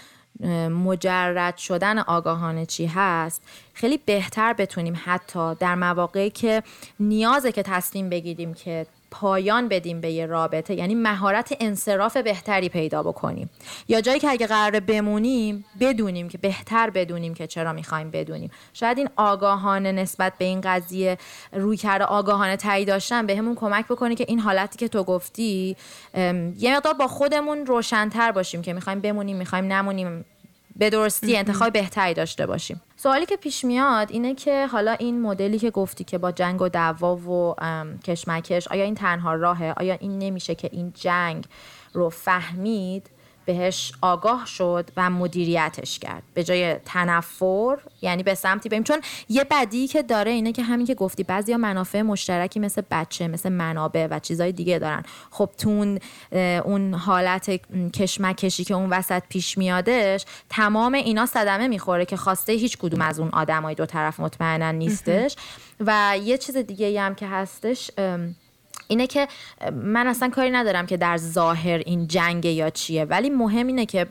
مجرد 0.69 1.57
شدن 1.57 1.99
آگاهانه 1.99 2.65
چی 2.65 2.85
هست 2.85 3.41
خیلی 3.77 3.99
بهتر 4.05 4.53
بتونیم 4.53 5.01
حتی 5.05 5.55
در 5.55 5.75
مواقعی 5.75 6.29
که 6.29 6.63
نیازه 6.99 7.51
که 7.51 7.63
تصمیم 7.63 8.09
بگیریم 8.09 8.53
که 8.53 8.85
پایان 9.11 9.67
بدیم 9.67 10.01
به 10.01 10.11
یه 10.11 10.25
رابطه 10.25 10.73
یعنی 10.73 10.95
مهارت 10.95 11.57
انصراف 11.59 12.17
بهتری 12.17 12.69
پیدا 12.69 13.03
بکنیم. 13.03 13.49
یا 13.87 14.01
جایی 14.01 14.19
که 14.19 14.29
اگه 14.29 14.47
قرار 14.47 14.79
بمونیم 14.79 15.65
بدونیم 15.79 16.29
که 16.29 16.37
بهتر 16.37 16.89
بدونیم 16.89 17.33
که 17.33 17.47
چرا 17.47 17.73
می‌خوایم 17.73 18.11
بدونیم. 18.11 18.51
شاید 18.73 18.97
این 18.97 19.09
آگاهانه 19.15 19.91
نسبت 19.91 20.33
به 20.37 20.45
این 20.45 20.61
قضیه 20.61 21.17
روی 21.53 21.77
کرده 21.77 22.05
آگاهانه 22.05 22.57
تایید 22.57 22.87
داشتن 22.87 23.25
به 23.25 23.37
همون 23.37 23.55
کمک 23.55 23.85
بکنه 23.85 24.15
که 24.15 24.25
این 24.27 24.39
حالتی 24.39 24.77
که 24.77 24.87
تو 24.87 25.03
گفتی 25.03 25.75
یه 26.57 26.75
مقدار 26.75 26.93
با 26.93 27.07
خودمون 27.07 27.65
روشنتر 27.65 28.31
باشیم 28.31 28.61
که 28.61 28.73
می‌خوایم 28.73 28.99
بمونیم 28.99 29.37
می‌خوایم 29.37 29.73
نمونیم. 29.73 30.25
به 30.77 30.89
درستی 30.89 31.37
انتخاب 31.37 31.73
بهتری 31.73 32.13
داشته 32.13 32.45
باشیم. 32.45 32.81
سوالی 32.95 33.25
که 33.25 33.37
پیش 33.37 33.65
میاد 33.65 34.11
اینه 34.11 34.35
که 34.35 34.67
حالا 34.67 34.91
این 34.91 35.21
مدلی 35.21 35.59
که 35.59 35.71
گفتی 35.71 36.03
که 36.03 36.17
با 36.17 36.31
جنگ 36.31 36.61
و 36.61 36.69
دعوا 36.69 37.15
و 37.15 37.55
کشمکش 38.05 38.67
آیا 38.67 38.83
این 38.83 38.95
تنها 38.95 39.33
راهه؟ 39.33 39.73
آیا 39.77 39.97
این 39.99 40.19
نمیشه 40.19 40.55
که 40.55 40.69
این 40.71 40.93
جنگ 40.95 41.45
رو 41.93 42.09
فهمید؟ 42.09 43.09
بهش 43.47 43.91
آگاه 44.01 44.45
شد 44.45 44.89
و 44.97 45.09
مدیریتش 45.09 45.99
کرد. 45.99 46.23
به 46.33 46.43
جای 46.43 46.73
تنفر 46.73 47.77
یعنی 48.01 48.23
به 48.23 48.35
سمتی 48.35 48.69
بریم. 48.69 48.83
چون 48.83 49.01
یه 49.29 49.43
بدی 49.51 49.87
که 49.87 50.03
داره 50.03 50.31
اینه 50.31 50.51
که 50.51 50.63
همین 50.63 50.85
که 50.85 50.95
گفتی 50.95 51.23
بعضیا 51.23 51.57
منافع 51.57 52.01
مشترکی 52.01 52.59
مثل 52.59 52.81
بچه 52.91 53.27
مثل 53.27 53.49
منابع 53.49 54.07
و 54.11 54.19
چیزهای 54.19 54.51
دیگه 54.51 54.79
دارن. 54.79 55.03
خب 55.31 55.49
تو 55.57 55.97
اون 56.65 56.93
حالت 56.93 57.49
کشمکشی 57.93 58.63
که 58.63 58.73
اون 58.73 58.89
وسط 58.89 59.23
پیش 59.29 59.57
میادش 59.57 60.25
تمام 60.49 60.93
اینا 60.93 61.25
صدمه 61.25 61.67
می‌خوره 61.67 62.05
که 62.05 62.17
خواسته 62.17 62.53
هیچ 62.53 62.77
کدوم 62.77 63.01
از 63.01 63.19
اون 63.19 63.29
آدمای 63.29 63.75
دو 63.75 63.85
طرف 63.85 64.19
مطمئنا 64.19 64.71
نیستش. 64.71 65.35
و 65.79 66.17
یه 66.23 66.37
چیز 66.37 66.57
دیگه 66.57 67.01
هم 67.01 67.15
که 67.15 67.27
هستش 67.27 67.91
اینه 68.87 69.07
که 69.07 69.27
من 69.71 70.07
اصلا 70.07 70.29
کاری 70.29 70.51
ندارم 70.51 70.85
که 70.85 70.97
در 70.97 71.17
ظاهر 71.17 71.81
این 71.85 72.07
جنگ 72.07 72.45
یا 72.45 72.69
چیه 72.69 73.05
ولی 73.05 73.29
مهم 73.29 73.67
اینه 73.67 73.85
که 73.85 74.07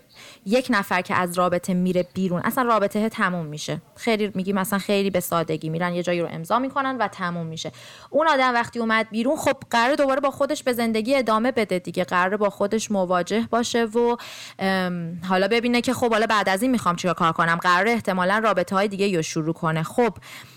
یک 0.47 0.67
نفر 0.71 1.01
که 1.01 1.15
از 1.15 1.39
رابطه 1.39 1.75
میره 1.75 2.07
بیرون 2.15 2.41
اصلا 2.45 2.65
رابطه 2.65 3.09
تموم 3.09 3.47
میشه. 3.47 3.81
خیلی 3.97 4.33
میگیم 4.35 4.55
مثلا 4.59 4.79
خیلی 4.79 5.11
به 5.11 5.21
سادگی 5.21 5.69
میرن 5.69 5.95
یه 5.95 6.03
جایی 6.03 6.21
رو 6.21 6.29
امضا 6.31 6.59
می‌کنن 6.59 6.97
و 6.99 7.09
تموم 7.09 7.47
میشه. 7.47 7.73
اون 8.11 8.29
آدم 8.29 8.55
وقتی 8.55 8.79
اومد 8.79 9.11
بیرون 9.11 9.37
خب 9.37 9.57
قرار 9.71 9.95
دوباره 9.95 10.21
با 10.21 10.31
خودش 10.31 10.63
به 10.63 10.73
زندگی 10.73 11.15
ادامه 11.15 11.53
بده 11.53 11.79
دیگه 11.79 12.05
قرار 12.05 12.37
با 12.37 12.51
خودش 12.51 12.91
مواجه 12.91 13.49
باشه 13.51 13.85
و 13.85 14.17
حالا 15.29 15.49
ببینه 15.49 15.81
که 15.81 15.95
خب 15.95 16.11
حالا 16.11 16.27
بعد 16.27 16.49
از 16.49 16.63
این 16.63 16.71
می‌خوام 16.71 16.97
چیکار 16.97 17.15
کار 17.15 17.33
کنم؟ 17.33 17.57
قرار 17.57 17.89
احتمالا 17.89 18.39
رابطه 18.39 18.77
های 18.77 18.89
دیگه 18.89 19.07
یا 19.07 19.23
شروع 19.23 19.55
کنه. 19.55 19.83
خب 19.83 20.15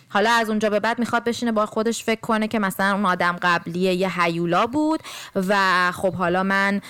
حالا 0.09 0.31
از 0.31 0.49
اونجا 0.49 0.69
به 0.69 0.79
بعد 0.79 0.99
می‌خواد 0.99 1.23
بشینه 1.23 1.51
با 1.51 1.65
خودش 1.65 2.03
فکر 2.03 2.21
کنه 2.21 2.47
که 2.47 2.59
مثلا 2.59 2.93
اون 2.93 3.05
آدم 3.05 3.37
قبلیه 3.41 3.93
یه 3.93 4.21
هیولا 4.21 4.67
بود 4.67 4.99
و 5.35 5.91
خب 5.91 6.13
حالا 6.13 6.43
من 6.43 6.81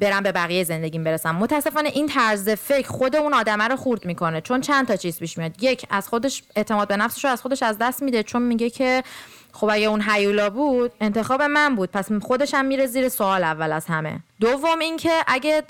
برم 0.00 0.22
به 0.22 0.32
بقیه 0.32 0.64
زندگیم 0.64 1.04
برسم. 1.04 1.36
متاسفانه 1.36 1.88
این 1.88 2.06
طرز 2.06 2.48
فکر 2.48 2.88
خود 2.88 3.16
اون 3.16 3.34
آدمه 3.34 3.68
رو 3.68 3.76
خورد 3.76 4.04
می‌کنه. 4.04 4.40
چون 4.40 4.60
چند 4.60 4.86
تا 4.86 4.96
چیز 4.96 5.18
پیش 5.18 5.38
میاد. 5.38 5.62
یک 5.62 5.86
از 5.90 6.08
خودش 6.08 6.42
اعتماد 6.56 6.88
به 6.88 6.96
نفسش 6.96 7.24
رو 7.24 7.30
از 7.30 7.42
خودش 7.42 7.62
از 7.62 7.78
دست 7.78 8.02
میده. 8.02 8.22
چون 8.22 8.42
میگه 8.42 8.70
که 8.70 9.02
خب 9.52 9.68
اگه 9.72 9.86
اون 9.86 10.02
هیولا 10.08 10.50
بود 10.50 10.92
انتخاب 11.00 11.42
من 11.42 11.74
بود. 11.74 11.90
پس 11.90 12.12
خودش 12.12 12.54
هم 12.54 12.64
میره 12.64 12.86
زیر 12.86 13.08
سوال 13.08 13.44
اول 13.44 13.72
از 13.72 13.86
همه. 13.86 14.20
دوم 14.40 14.78
اینکه 14.78 15.10
اگه 15.26 15.62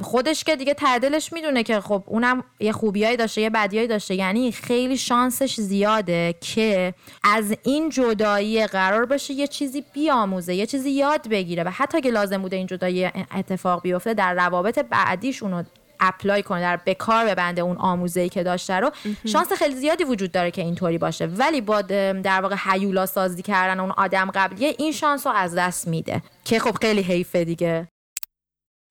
خودش 0.00 0.44
که 0.44 0.56
دیگه 0.56 0.74
تعدلش 0.74 1.32
می‌دونه 1.32 1.62
که 1.62 1.80
خب 1.80 2.02
اونم 2.06 2.44
یه 2.60 2.72
خوبیایی 2.72 3.16
داشته 3.16 3.40
یه 3.40 3.50
بدیایی 3.50 3.88
داشته. 3.88 4.14
یعنی 4.14 4.52
خیلی 4.52 4.96
شانسش 4.96 5.54
زیاده 5.60 6.34
که 6.40 6.94
از 7.24 7.54
این 7.62 7.90
جدایی 7.90 8.66
قرار 8.66 9.04
باشه 9.04 9.34
یه 9.34 9.46
چیزی 9.46 9.84
بیاموزه 9.92 10.54
یه 10.54 10.66
چیزی 10.66 10.90
یاد 10.90 11.28
بگیره. 11.28 11.62
و 11.62 11.70
حتی 11.70 11.98
اگه 11.98 12.10
لازم 12.10 12.42
بوده 12.42 12.56
این 12.56 12.66
جدایی 12.66 13.10
اتفاق 13.36 13.82
بیفته 13.82 14.14
در 14.14 14.34
روابط 14.34 14.78
بعدیش 14.78 15.42
اونو 15.42 15.62
اپلای 16.00 16.42
کنه 16.42 16.60
در 16.60 16.76
به 16.76 16.94
کار 16.94 17.26
ببنده 17.26 17.62
اون 17.62 17.76
آموزه 17.76 18.28
که 18.28 18.42
داشته 18.42 18.74
رو. 18.74 18.90
شانس 19.24 19.52
خیلی 19.52 19.74
زیادی 19.74 20.04
وجود 20.04 20.32
داره 20.32 20.50
که 20.50 20.62
اینطوری 20.62 20.98
باشه. 20.98 21.26
ولی 21.26 21.60
با 21.60 21.82
در 21.82 22.40
واقع 22.40 22.56
حیولا 22.56 23.06
سازی 23.06 23.42
کردن 23.42 23.80
اون 23.80 23.90
آدم 23.90 24.30
قبلیه 24.34 24.74
این 24.78 24.92
شانس 24.92 25.26
رو 25.26 25.32
از 25.32 25.54
دست 25.54 25.88
میده. 25.88 26.22
که 26.44 26.58
خب 26.58 26.76
خیلی 26.80 27.02
حیفه 27.02 27.44
دیگه. 27.44 27.88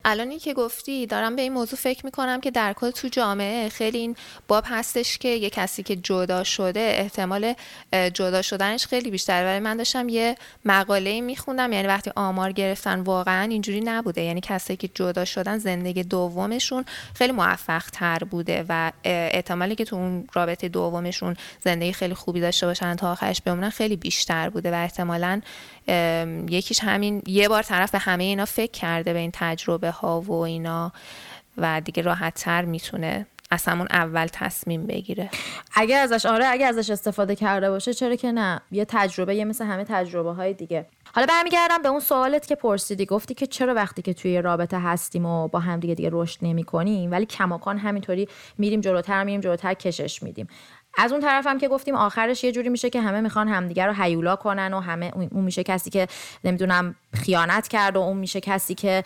الانی 0.08 0.40
که 0.40 0.54
گفتی 0.54 1.06
دارم 1.06 1.36
به 1.36 1.42
این 1.42 1.54
موضوع 1.54 1.80
فکر 1.80 2.06
می‌کنم 2.06 2.42
که 2.42 2.52
در 2.52 2.74
کل 2.74 2.92
تو 2.92 3.08
جامعه 3.08 3.70
خیلی 3.70 3.98
این 3.98 4.16
باب 4.48 4.64
هستش 4.68 5.18
که 5.18 5.28
یه 5.28 5.50
کسی 5.50 5.84
که 5.84 5.96
جدا 5.96 6.44
شده 6.44 6.96
احتمال 7.00 7.54
جدا 8.14 8.42
شدنش 8.42 8.86
خیلی 8.86 9.12
بیشتره. 9.12 9.46
ولی 9.46 9.60
من 9.60 9.78
داشتم 9.78 10.10
یه 10.10 10.36
مقاله 10.66 11.22
میخوندم 11.22 11.74
یعنی 11.74 11.88
وقتی 11.88 12.12
آمار 12.16 12.52
گرفتن 12.52 13.00
واقعا 13.00 13.42
اینجوری 13.42 13.82
نبوده. 13.82 14.22
یعنی 14.22 14.42
کسی 14.42 14.76
که 14.76 14.90
جدا 14.94 15.26
شدن 15.26 15.58
زندگی 15.58 16.04
دومشون 16.04 16.86
خیلی 17.16 17.34
موفق 17.34 17.84
تر 17.90 18.20
بوده 18.20 18.66
و 18.70 18.92
احتمالی 19.04 19.76
که 19.76 19.86
تو 19.86 19.96
اون 19.96 20.28
رابطه 20.34 20.70
دومشون 20.70 21.36
زندگی 21.64 21.94
خیلی 21.94 22.14
خوبی 22.14 22.42
داشته 22.42 22.66
باشن 22.66 22.96
تا 22.96 23.12
آخرش 23.12 23.42
بمونن 23.42 23.70
خیلی 23.70 23.96
بیشتر 23.96 24.50
بوده 24.50 24.72
و 24.72 24.76
احتمالا 24.76 25.42
یکیش 26.50 26.80
همین 26.84 27.22
یه 27.28 27.50
بار 27.50 27.64
طرف 27.64 27.92
به 27.92 28.00
همه 28.00 28.24
اینا 28.24 28.46
فکر 28.46 28.72
کرده 28.72 29.14
به 29.14 29.20
این 29.20 29.32
تجربه 29.34 29.92
ها 29.92 30.22
و 30.22 30.32
اینا 30.32 30.92
و 31.58 31.82
دیگه 31.82 32.04
راحت 32.04 32.34
تر 32.34 32.66
می‌تونه 32.66 33.26
از 33.52 33.66
همون 33.66 33.88
اول 33.92 34.28
تصمیم 34.28 34.86
بگیره. 34.86 35.30
اگه 35.76 35.96
ازش 35.96 36.26
آره 36.26 36.46
اگه 36.48 36.66
ازش 36.66 36.90
استفاده 36.90 37.36
کرده 37.36 37.70
باشه 37.70 37.94
چرا 37.94 38.16
که 38.16 38.32
نه؟ 38.32 38.62
یه 38.72 38.86
تجربه 38.86 39.36
یه 39.36 39.46
مثل 39.46 39.66
همه 39.66 39.84
تجربه 39.84 40.34
های 40.34 40.54
دیگه. 40.54 40.86
حالا 41.14 41.28
برمیگردم 41.28 41.82
به 41.82 41.90
اون 41.90 42.00
سوالت 42.00 42.48
که 42.48 42.56
پرسیدی 42.56 43.06
گفتی 43.06 43.34
که 43.34 43.48
چرا 43.48 43.74
وقتی 43.74 44.02
که 44.02 44.14
توی 44.14 44.42
رابطه 44.42 44.80
هستیم 44.80 45.26
و 45.26 45.48
با 45.48 45.60
هم 45.60 45.80
دیگه 45.80 45.94
دیگه 45.94 46.10
رشد 46.12 46.40
نمی 46.42 46.64
کنیم 46.64 47.12
ولی 47.12 47.26
کماکان 47.26 47.78
همینطوری 47.78 48.28
میریم 48.58 48.82
جلوتر 48.82 49.24
میریم 49.24 49.42
جلوتر 49.42 49.74
کشش 49.74 50.24
میدیم. 50.24 50.48
از 50.98 51.12
اون 51.12 51.22
طرف 51.22 51.48
هم 51.48 51.58
که 51.58 51.68
گفتیم 51.68 51.96
آخرش 51.96 52.44
یه 52.44 52.52
جوری 52.52 52.70
میشه 52.70 52.90
که 52.90 53.02
همه 53.02 53.22
می‌خوان 53.22 53.48
همدیگه 53.48 53.86
رو 53.86 53.94
هیولا 53.94 54.36
کنن 54.36 54.74
و 54.74 54.80
همه 54.80 55.12
اون 55.16 55.44
میشه 55.44 55.64
کسی 55.64 55.90
که 55.90 56.08
نمی‌دونم 56.44 56.96
خیانت 57.16 57.68
کرد 57.68 57.98
و 57.98 58.00
اون 58.00 58.18
میشه 58.18 58.42
کسی 58.42 58.76
که 58.76 59.04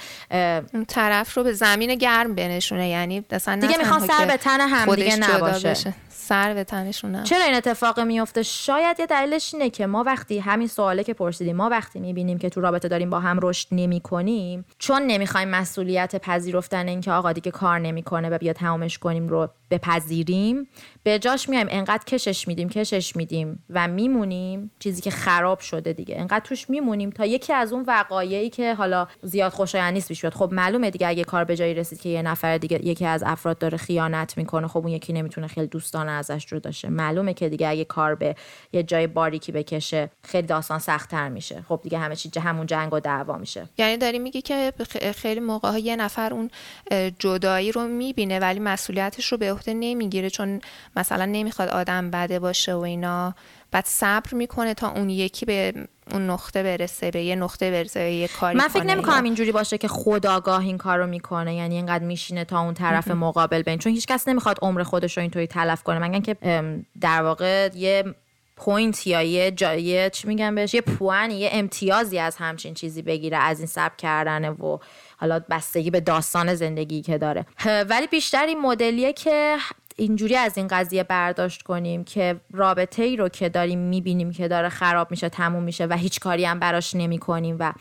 اون 0.73 0.85
طرف 0.85 1.37
رو 1.37 1.43
به 1.43 1.53
زمین 1.53 1.95
گرم 1.95 2.35
بنشونه. 2.35 2.89
یعنی 2.89 3.21
دیگه 3.21 3.77
می‌خوان 3.77 4.07
سر 4.07 4.25
به 4.25 4.37
تن 4.37 4.61
همدیگه 4.61 5.15
نباشه. 5.15 5.93
سر 6.09 6.53
به 6.53 6.63
تنشون 6.63 7.23
چرا 7.23 7.43
این 7.43 7.55
اتفاق 7.55 7.99
میفته؟ 7.99 8.43
شاید 8.43 8.99
یه 8.99 9.05
دلیلش 9.05 9.53
اینه 9.53 9.69
که 9.69 9.87
ما 9.87 10.03
وقتی 10.03 10.39
همین 10.39 10.67
سواله 10.67 11.03
که 11.03 11.13
پرسیدیم 11.13 11.55
ما 11.55 11.69
وقتی 11.69 11.99
می‌بینیم 11.99 12.37
که 12.37 12.49
تو 12.49 12.61
رابطه 12.61 12.87
داریم 12.87 13.09
با 13.09 13.19
هم 13.19 13.39
رشد 13.41 13.67
نمی 13.71 14.01
کنیم 14.01 14.65
چون 14.77 15.01
نمی‌خوایم 15.01 15.47
مسئولیت 15.47 16.15
پذیرفتن 16.15 16.87
اینکه 16.87 17.11
آقا 17.11 17.31
دیگه 17.31 17.51
کار 17.51 17.79
نمی‌کنه 17.79 18.29
و 18.29 18.37
بیا 18.37 18.53
تمامش 18.53 18.97
کنیم 18.97 19.27
رو 19.27 19.49
بپذیریم 19.71 20.67
به 21.03 21.19
جاش 21.19 21.49
میایم 21.49 21.67
انقدر 21.69 22.03
کشش 22.03 22.47
میدیم 22.47 22.69
کشش 22.69 23.15
میدیم 23.15 23.63
و 23.69 23.87
میمونیم. 23.87 24.71
چیزی 24.79 25.01
که 25.01 25.11
خراب 25.11 25.59
شده 25.59 25.93
دیگه. 25.93 26.15
انقدر 26.17 26.45
توش 26.45 26.69
میمونیم 26.69 27.09
تا 27.09 27.25
یکی 27.25 27.53
از 27.53 27.73
اون 27.73 27.83
وقایعی 28.00 28.50
که 28.50 28.74
حالا 28.74 29.08
زیاد 29.22 29.51
خوشایند 29.51 29.94
نیست 29.94 30.08
پیش 30.08 30.25
خب 30.25 30.50
معلومه 30.51 30.89
دیگه 30.89 31.08
اگه 31.08 31.24
کار 31.24 31.44
به 31.44 31.56
جایی 31.56 31.74
رسید 31.74 32.01
که 32.01 32.10
یه 32.10 32.22
نفر 32.22 32.58
دیگه 32.58 32.86
یکی 32.86 33.06
از 33.06 33.24
افراد 33.25 33.58
داره 33.58 33.77
خیانت 33.77 34.38
می‌کنه 34.38 34.68
خب 34.68 34.77
اون 34.77 34.88
یکی 34.88 35.13
نمی‌تونه 35.13 35.48
خیلی 35.48 35.68
دوستانه 35.68 36.12
ازش 36.12 36.46
جدا 36.46 36.72
شه. 36.72 36.89
معلومه 36.89 37.34
که 37.34 37.50
دیگه 37.50 37.68
اگه 37.68 37.86
کار 37.86 38.15
به 38.15 38.36
یه 38.74 38.84
جای 38.84 39.08
باریکی 39.08 39.51
بکشه 39.51 40.10
خیلی 40.24 40.48
داستان 40.48 40.79
سختتر 40.79 41.29
میشه. 41.29 41.63
خب 41.68 41.79
دیگه 41.84 41.98
همه 41.98 42.15
چی 42.15 42.32
همون 42.39 42.65
جنگ 42.65 42.94
و 42.94 43.00
دعوا 43.00 43.38
میشه. 43.38 43.70
یعنی 43.77 43.98
داری 43.98 44.20
میگی 44.20 44.41
که 44.41 44.74
خیلی 45.15 45.39
موقع 45.39 45.79
یه 45.79 45.96
نفر 45.96 46.34
اون 46.34 46.51
جدایی 47.20 47.72
رو 47.72 47.88
می‌بینه 47.88 48.39
ولی 48.39 48.60
مسئولیتش 48.60 49.32
رو 49.32 49.38
به 49.38 49.51
عهده 49.51 49.74
نمی‌گیره 49.74 50.29
چون 50.29 50.62
مثلا 50.96 51.25
نمی‌خواد 51.25 51.70
آدم 51.70 52.12
بده 52.12 52.39
باشه 52.39 52.74
و 52.74 52.79
اینا. 52.79 53.36
بعد 53.71 53.85
صبر 53.85 54.33
می‌کنه 54.33 54.73
تا 54.73 54.89
اون 54.91 55.09
یکی 55.09 55.45
به 55.45 55.73
اون 56.11 56.29
نقطه 56.29 56.63
برسه 56.63 57.11
به 57.11 57.23
یه 57.23 57.35
نقطه 57.35 57.71
برسه 57.71 57.99
به 57.99 58.11
یه 58.11 58.27
کاری 58.27 58.57
من 58.57 58.67
فکر 58.67 58.83
نمی‌کنم 58.83 59.23
اینجوری 59.23 59.51
باشه 59.51 59.77
که 59.77 59.88
خودآگاه 59.88 60.62
این 60.61 60.77
کارو 60.77 61.07
می‌کنه 61.07 61.55
یعنی 61.55 61.75
اینقدر 61.75 62.03
میشینه 62.03 62.45
تا 62.45 62.59
اون 62.61 62.73
طرف 62.73 63.07
مقابل 63.11 63.61
بین. 63.61 63.77
چون 63.77 63.93
هیچکس 63.93 64.27
نمی‌خواد 64.27 64.57
عمر 64.61 64.83
خودش 64.83 65.17
رو 65.17 65.21
اینطوری 65.21 65.47
تلف 65.47 65.83
کنه. 65.83 65.99
مگه 65.99 66.21
که 66.21 66.35
در 67.01 67.21
واقع 67.21 67.69
یه 67.75 68.03
point 68.57 69.07
یا 69.07 69.21
یه 69.21 69.51
جایه 69.51 70.09
چی 70.09 70.27
میگم 70.27 70.55
بهش؟ 70.55 70.73
یه 70.73 70.81
پوان 70.81 71.31
یه 71.31 71.49
امتیازی 71.51 72.19
از 72.19 72.35
همچین 72.35 72.73
چیزی 72.73 73.01
بگیره 73.01 73.38
از 73.38 73.59
این 73.59 73.67
صبر 73.67 73.98
کردنه 73.97 74.49
و 74.49 74.77
حالا 75.17 75.41
بستگی 75.49 75.91
به 75.91 75.99
داستان 75.99 76.55
زندگی 76.55 77.01
که 77.01 77.17
داره. 77.17 77.45
ولی 77.65 78.07
بیشتر 78.07 78.45
این 78.45 78.61
مدلیه 78.61 79.13
که 79.13 79.57
اینجوری 80.00 80.36
از 80.36 80.58
این 80.58 80.68
قضیه 80.68 81.03
برداشت 81.03 81.62
کنیم 81.62 82.03
که 82.03 82.39
رابطه 82.51 83.03
ای 83.03 83.18
رو 83.18 83.29
که 83.29 83.50
داریم 83.50 83.79
می‌بینیم 83.79 84.32
که 84.32 84.48
داره 84.48 84.70
خراب 84.70 85.12
میشه 85.12 85.29
تموم 85.29 85.63
میشه 85.63 85.86
و 85.86 85.94
هیچ 85.94 86.20
کاری 86.20 86.46
هم 86.46 86.60
براش 86.60 86.96
نمی 86.96 87.18
کنیم 87.18 87.58
و 87.60 87.74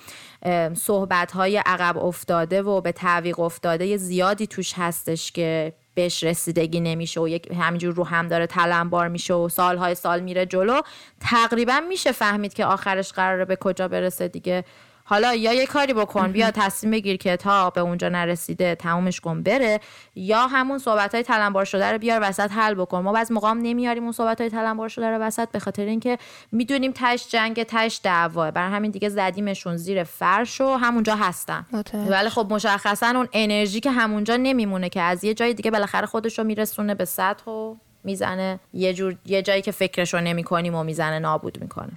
صحبت 0.75 1.33
های 1.33 1.57
عقب 1.57 1.99
افتاده 1.99 2.63
و 2.63 2.81
به 2.81 2.93
تعویق 2.93 3.41
افتاده 3.41 3.97
زیادی 3.97 4.47
توش 4.47 4.73
هستش 4.77 5.33
که 5.33 5.73
بهش 5.95 6.25
رسیدگی 6.25 6.81
نمیشه 6.81 7.21
و 7.21 7.29
یک 7.29 7.53
همینجور 7.53 7.95
رو 7.95 8.05
هم 8.05 8.29
داره 8.29 8.47
تلمبار 8.47 9.09
میشه 9.09 9.35
و 9.35 9.49
سالهای 9.49 9.95
سال 9.95 10.21
میره 10.21 10.47
جلو. 10.47 10.81
تقریبا 11.21 11.81
میشه 11.89 12.13
فهمید 12.13 12.55
که 12.55 12.65
آخرش 12.65 13.13
قراره 13.13 13.45
به 13.45 13.57
کجا 13.57 13.89
برسه 13.89 14.29
دیگه. 14.29 14.65
حالا 15.11 15.35
یا 15.35 15.53
یه 15.53 15.67
کاری 15.67 15.93
بکن 15.93 16.33
بیا 16.33 16.51
تصمیم 16.51 16.91
بگیر 16.91 17.17
که 17.17 17.37
تا 17.37 17.71
به 17.71 17.81
اونجا 17.81 18.09
نرسیده 18.09 18.75
تمومش 18.75 19.21
کن 19.21 19.43
بره. 19.43 19.81
یا 20.15 20.47
همون 20.47 20.79
صحبت 20.79 21.15
های 21.15 21.23
تلمبار 21.23 21.65
شده 21.65 21.93
رو 21.93 21.99
بیار 21.99 22.21
وسط 22.23 22.53
حل 22.53 22.75
بکن. 22.75 23.01
ما 23.01 23.13
بعض 23.13 23.33
مقام 23.33 23.59
نمیاریم 23.63 24.03
اون 24.03 24.13
صحبت 24.13 24.41
های 24.41 24.51
تلمبار 24.51 24.89
شده 24.89 25.11
رو 25.11 25.19
وسط 25.19 25.49
به 25.51 25.59
خاطر 25.59 25.85
اینکه 25.85 26.19
می‌دونیم 26.53 26.93
تش 26.95 27.29
جنگ 27.29 27.63
تش 27.63 28.01
دعواه. 28.03 28.51
برای 28.51 28.73
همین 28.73 28.91
دیگه 28.91 29.09
زدیمشون 29.09 29.77
زیر 29.77 30.05
فرش 30.05 30.61
و 30.61 30.77
همونجا 30.77 31.17
هستن. 31.17 31.67
ولی 31.95 32.29
خب 32.29 32.47
مشخصا 32.51 33.07
اون 33.07 33.29
انرژی 33.33 33.81
که 33.81 33.91
همونجا 33.91 34.37
نمیمونه 34.37 34.89
که 34.89 35.01
از 35.01 35.25
یه 35.25 35.35
جای 35.35 35.55
دیگه 35.55 35.71
بالاخره 35.71 36.07
خودش 36.07 36.39
رو 36.39 36.45
میرسونه 36.45 36.95
به 36.95 37.05
سطح 37.05 37.51
و 37.51 37.75
می‌زنه. 38.05 38.61
یه 38.73 38.95
جور 38.95 39.17
یه 39.27 39.43
جایی 39.43 39.63
که 39.63 39.73
فکرش 39.73 40.15
رو 40.15 40.21
نمی‌کنیم 40.21 40.75
و 40.75 40.85
می‌زنه 40.85 41.19
نابود 41.19 41.61
می‌کنه. 41.61 41.93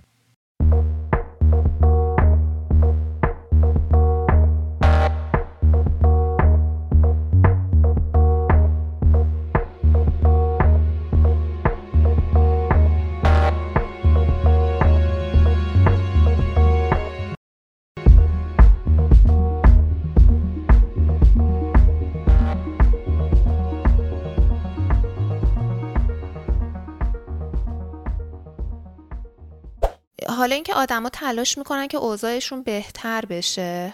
حالا 30.41 30.55
اینکه 30.55 30.73
آدما 30.73 31.09
تلاش 31.09 31.57
می‌کنن 31.57 31.87
که 31.87 31.97
اوضاعشون 31.97 32.63
بهتر 32.63 33.25
بشه 33.25 33.93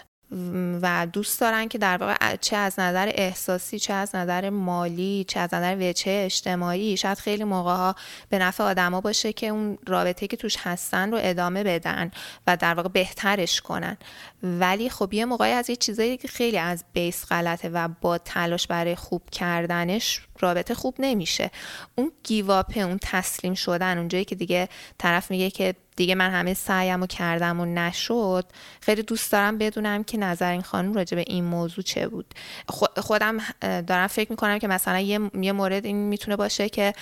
و 0.82 1.06
دوست 1.12 1.40
دارن 1.40 1.68
که 1.68 1.78
در 1.78 1.96
واقع 1.96 2.36
چه 2.36 2.56
از 2.56 2.78
نظر 2.78 3.10
احساسی 3.14 3.78
چه 3.78 3.92
از 3.92 4.14
نظر 4.14 4.50
مالی 4.50 5.24
چه 5.28 5.40
از 5.40 5.54
نظر 5.54 5.76
وچه 5.90 6.22
اجتماعی 6.24 6.96
شاید 6.96 7.18
خیلی 7.18 7.44
موقع 7.44 7.70
ها 7.70 7.94
به 8.28 8.38
نفع 8.38 8.64
آدما 8.64 9.00
باشه 9.00 9.32
که 9.32 9.46
اون 9.46 9.78
رابطه 9.86 10.26
که 10.26 10.36
توش 10.36 10.56
هستن 10.58 11.10
رو 11.12 11.18
ادامه 11.20 11.64
بدن 11.64 12.10
و 12.46 12.56
در 12.56 12.74
واقع 12.74 12.88
بهترش 12.88 13.60
کنن. 13.60 13.96
ولی 14.42 14.90
خب 14.90 15.14
یه 15.14 15.24
موقعی 15.24 15.52
از 15.52 15.70
یه 15.70 15.76
چیزایی 15.76 16.16
که 16.16 16.28
خیلی 16.28 16.58
از 16.58 16.84
بیس 16.92 17.26
غلطه 17.26 17.68
و 17.68 17.88
با 18.00 18.18
تلاش 18.18 18.66
برای 18.66 18.94
خوب 18.94 19.22
کردنش 19.30 20.20
رابطه 20.40 20.74
خوب 20.74 20.94
نمیشه. 20.98 21.50
اون 21.94 22.12
گیواپه 22.22 22.80
اون 22.80 22.98
تسلیم 23.02 23.54
شدن 23.54 23.98
اونجایی 23.98 24.24
که 24.24 24.34
دیگه 24.34 24.68
طرف 24.98 25.30
میگه 25.30 25.50
که 25.50 25.74
دیگه 25.98 26.14
من 26.14 26.30
همه 26.30 26.54
سعیم 26.54 27.02
و 27.02 27.06
کردم 27.06 27.60
و 27.60 27.64
نشد. 27.64 28.44
خیلی 28.80 29.02
دوست 29.02 29.32
دارم 29.32 29.58
بدونم 29.58 30.04
که 30.04 30.18
نظر 30.18 30.50
این 30.50 30.62
خانم 30.62 30.94
راجع 30.94 31.16
به 31.16 31.24
این 31.26 31.44
موضوع 31.44 31.84
چه 31.84 32.08
بود. 32.08 32.34
خودم 32.96 33.38
دارم 33.60 34.06
فکر 34.06 34.30
می‌کنم 34.30 34.58
که 34.58 34.68
مثلا 34.68 35.00
یه 35.34 35.52
مورد 35.52 35.84
این 35.84 35.96
می‌تونه 35.96 36.36
باشه 36.36 36.68
که 36.68 36.92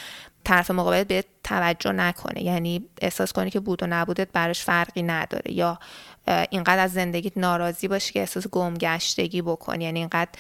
طرف 0.45 0.71
مقابل 0.71 1.05
به 1.05 1.25
توجه 1.45 1.93
نکنه. 1.93 2.43
یعنی 2.43 2.85
احساس 3.01 3.33
کنی 3.33 3.51
که 3.51 3.61
بود 3.61 3.83
و 3.83 3.87
نبودت 3.87 4.29
براش 4.33 4.63
فرقی 4.65 5.03
نداره. 5.03 5.53
یا 5.53 5.79
اینقدر 6.51 6.79
از 6.79 6.93
زندگیت 6.93 7.39
ناراضی 7.39 7.89
باشی 7.89 8.13
که 8.13 8.21
احساس 8.21 8.47
گمگشتگی 8.49 9.43
بکنی. 9.43 9.85
یعنی 9.85 9.99
اینقدر 9.99 10.31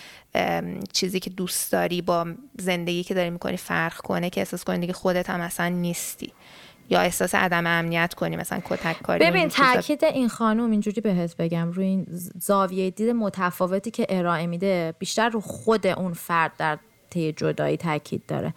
چیزی 0.92 1.20
که 1.20 1.30
دوست 1.30 1.72
داری 1.72 2.02
با 2.02 2.26
زندگی 2.58 3.04
که 3.04 3.14
داری 3.14 3.30
می‌کنی 3.30 3.56
فرق 3.56 3.96
کنه 3.96 4.30
که 4.30 4.40
احساس 4.40 4.64
کنی 4.64 4.78
دیگه 4.78 4.92
خودت 4.92 5.30
هم 5.30 5.40
اصلا 5.40 5.68
نیستی. 5.68 6.32
یا 6.90 7.00
احساس 7.00 7.34
عدم 7.34 7.66
امنیت 7.66 8.14
کنی 8.14 8.36
مثلا 8.36 8.60
کتک 8.64 9.02
کاری 9.02 9.26
ببین 9.26 9.48
تاکید 9.48 10.04
این 10.04 10.28
خانم 10.28 10.70
اینجوری 10.70 11.00
بهت 11.00 11.36
بگم 11.36 11.72
روی 11.72 11.86
این 11.86 12.06
زاویه 12.40 12.90
دید 12.90 13.10
متفاوتی 13.10 13.90
که 13.90 14.06
ارائه 14.08 14.46
میده 14.46 14.94
بیشتر 14.98 15.28
رو 15.28 15.40
خود 15.40 15.86
اون 15.86 16.12
فرد 16.12 16.52
در 16.58 16.78
طی 17.10 17.32
جدایی 17.32 17.76
تاکید 17.76 18.26
داره. 18.26 18.54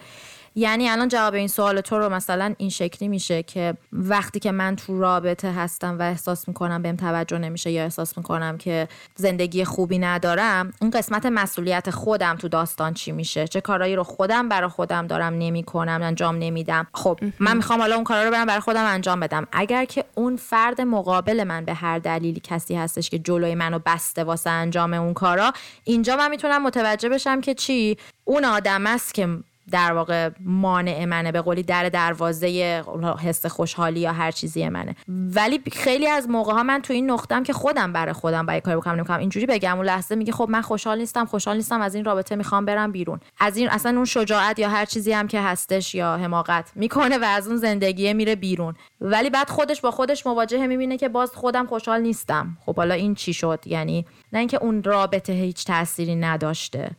یعنی 0.59 0.89
الان 0.89 1.07
جواب 1.07 1.33
این 1.33 1.47
سوال 1.47 1.81
تو 1.81 1.99
رو 1.99 2.09
مثلا 2.09 2.53
این 2.57 2.69
شکلی 2.69 3.07
میشه 3.07 3.43
که 3.43 3.73
وقتی 3.93 4.39
که 4.39 4.51
من 4.51 4.75
تو 4.75 4.99
رابطه 4.99 5.51
هستم 5.51 5.99
و 5.99 6.01
احساس 6.01 6.47
می‌کنم 6.47 6.81
بهم 6.81 6.95
توجه 6.95 7.37
نمیشه 7.37 7.71
یا 7.71 7.83
احساس 7.83 8.17
می‌کنم 8.17 8.57
که 8.57 8.87
زندگی 9.15 9.63
خوبی 9.63 9.99
ندارم 9.99 10.73
اون 10.81 10.91
قسمت 10.91 11.25
مسئولیت 11.25 11.89
خودم 11.89 12.35
تو 12.35 12.47
داستان 12.47 12.93
چی 12.93 13.11
میشه؟ 13.11 13.47
چه 13.47 13.61
کارایی 13.61 13.95
رو 13.95 14.03
خودم 14.03 14.49
برای 14.49 14.69
خودم 14.69 15.07
دارم 15.07 15.33
نمی‌کنم 15.33 15.99
انجام 16.03 16.35
نمیدم؟ 16.35 16.87
خب 16.93 17.19
من 17.39 17.57
می‌خوام 17.57 17.79
حالا 17.79 17.95
اون 17.95 18.03
کارا 18.03 18.23
رو 18.23 18.31
برم 18.31 18.45
برای 18.45 18.59
خودم 18.59 18.85
انجام 18.85 19.19
بدم. 19.19 19.47
اگر 19.51 19.85
که 19.85 20.05
اون 20.15 20.35
فرد 20.35 20.81
مقابل 20.81 21.43
من 21.43 21.65
به 21.65 21.73
هر 21.73 21.99
دلیلی 21.99 22.41
کسی 22.43 22.75
هستش 22.75 23.09
که 23.09 23.19
جلوی 23.19 23.55
منو 23.55 23.79
بسته 23.85 24.23
واسه 24.23 24.49
انجام 24.49 24.93
اون 24.93 25.13
کارا 25.13 25.53
اینجا 25.83 26.15
من 26.15 26.29
می‌تونم 26.29 26.63
متوجه 26.63 27.09
بشم 27.09 27.41
که 27.41 27.53
چی؟ 27.53 27.97
اون 28.25 28.45
آدم 28.45 28.87
است 28.87 29.13
که 29.13 29.27
در 29.71 29.93
واقع 29.93 30.29
مانع 30.39 31.05
منه 31.05 31.31
به 31.31 31.41
قولی 31.41 31.63
در 31.63 31.89
دروازه 31.89 32.83
حس 33.19 33.45
خوشحالی 33.45 33.99
یا 33.99 34.11
هر 34.11 34.31
چیزی 34.31 34.69
منه. 34.69 34.95
ولی 35.07 35.61
خیلی 35.71 36.07
از 36.07 36.29
موقع 36.29 36.53
ها 36.53 36.63
من 36.63 36.81
تو 36.81 36.93
این 36.93 37.11
نقطم 37.11 37.43
که 37.43 37.53
خودم 37.53 37.93
برای 37.93 38.13
خودم 38.13 38.45
برای 38.45 38.61
کار 38.61 38.77
بکنم 38.77 38.95
نمی‌کنم 38.95 39.19
اینجوری 39.19 39.45
بگم. 39.45 39.77
اون 39.77 39.85
لحظه 39.85 40.15
میگه 40.15 40.31
خب 40.31 40.47
من 40.49 40.61
خوشحال 40.61 40.97
نیستم 40.97 41.25
خوشحال 41.25 41.55
نیستم 41.55 41.81
از 41.81 41.95
این 41.95 42.05
رابطه 42.05 42.35
می‌خوام 42.35 42.65
برم 42.65 42.91
بیرون. 42.91 43.19
از 43.39 43.57
این 43.57 43.69
اصلا 43.69 43.91
اون 43.95 44.05
شجاعت 44.05 44.59
یا 44.59 44.69
هر 44.69 44.85
چیزی 44.85 45.11
هم 45.11 45.27
که 45.27 45.41
هستش 45.41 45.95
یا 45.95 46.17
حماقت 46.17 46.71
می‌کنه 46.75 47.17
و 47.17 47.23
از 47.23 47.47
اون 47.47 47.57
زندگی 47.57 48.13
میره 48.13 48.35
بیرون. 48.35 48.75
ولی 49.01 49.29
بعد 49.29 49.49
خودش 49.49 49.81
با 49.81 49.91
خودش 49.91 50.27
مواجهه 50.27 50.67
می‌بینه 50.67 50.97
که 50.97 51.09
باز 51.09 51.31
خودم 51.31 51.65
خوشحال 51.65 52.01
نیستم. 52.01 52.57
خب 52.65 52.75
حالا 52.75 52.93
این 52.93 53.15
چی 53.15 53.33
شد؟ 53.33 53.59
یعنی 53.65 54.05
نه 54.33 54.39
اینکه 54.39 54.57
اون 54.57 54.83
رابطه 54.83 55.33
هیچ 55.33 55.65
تأثیری 55.65 56.15
نداشته. 56.15 56.91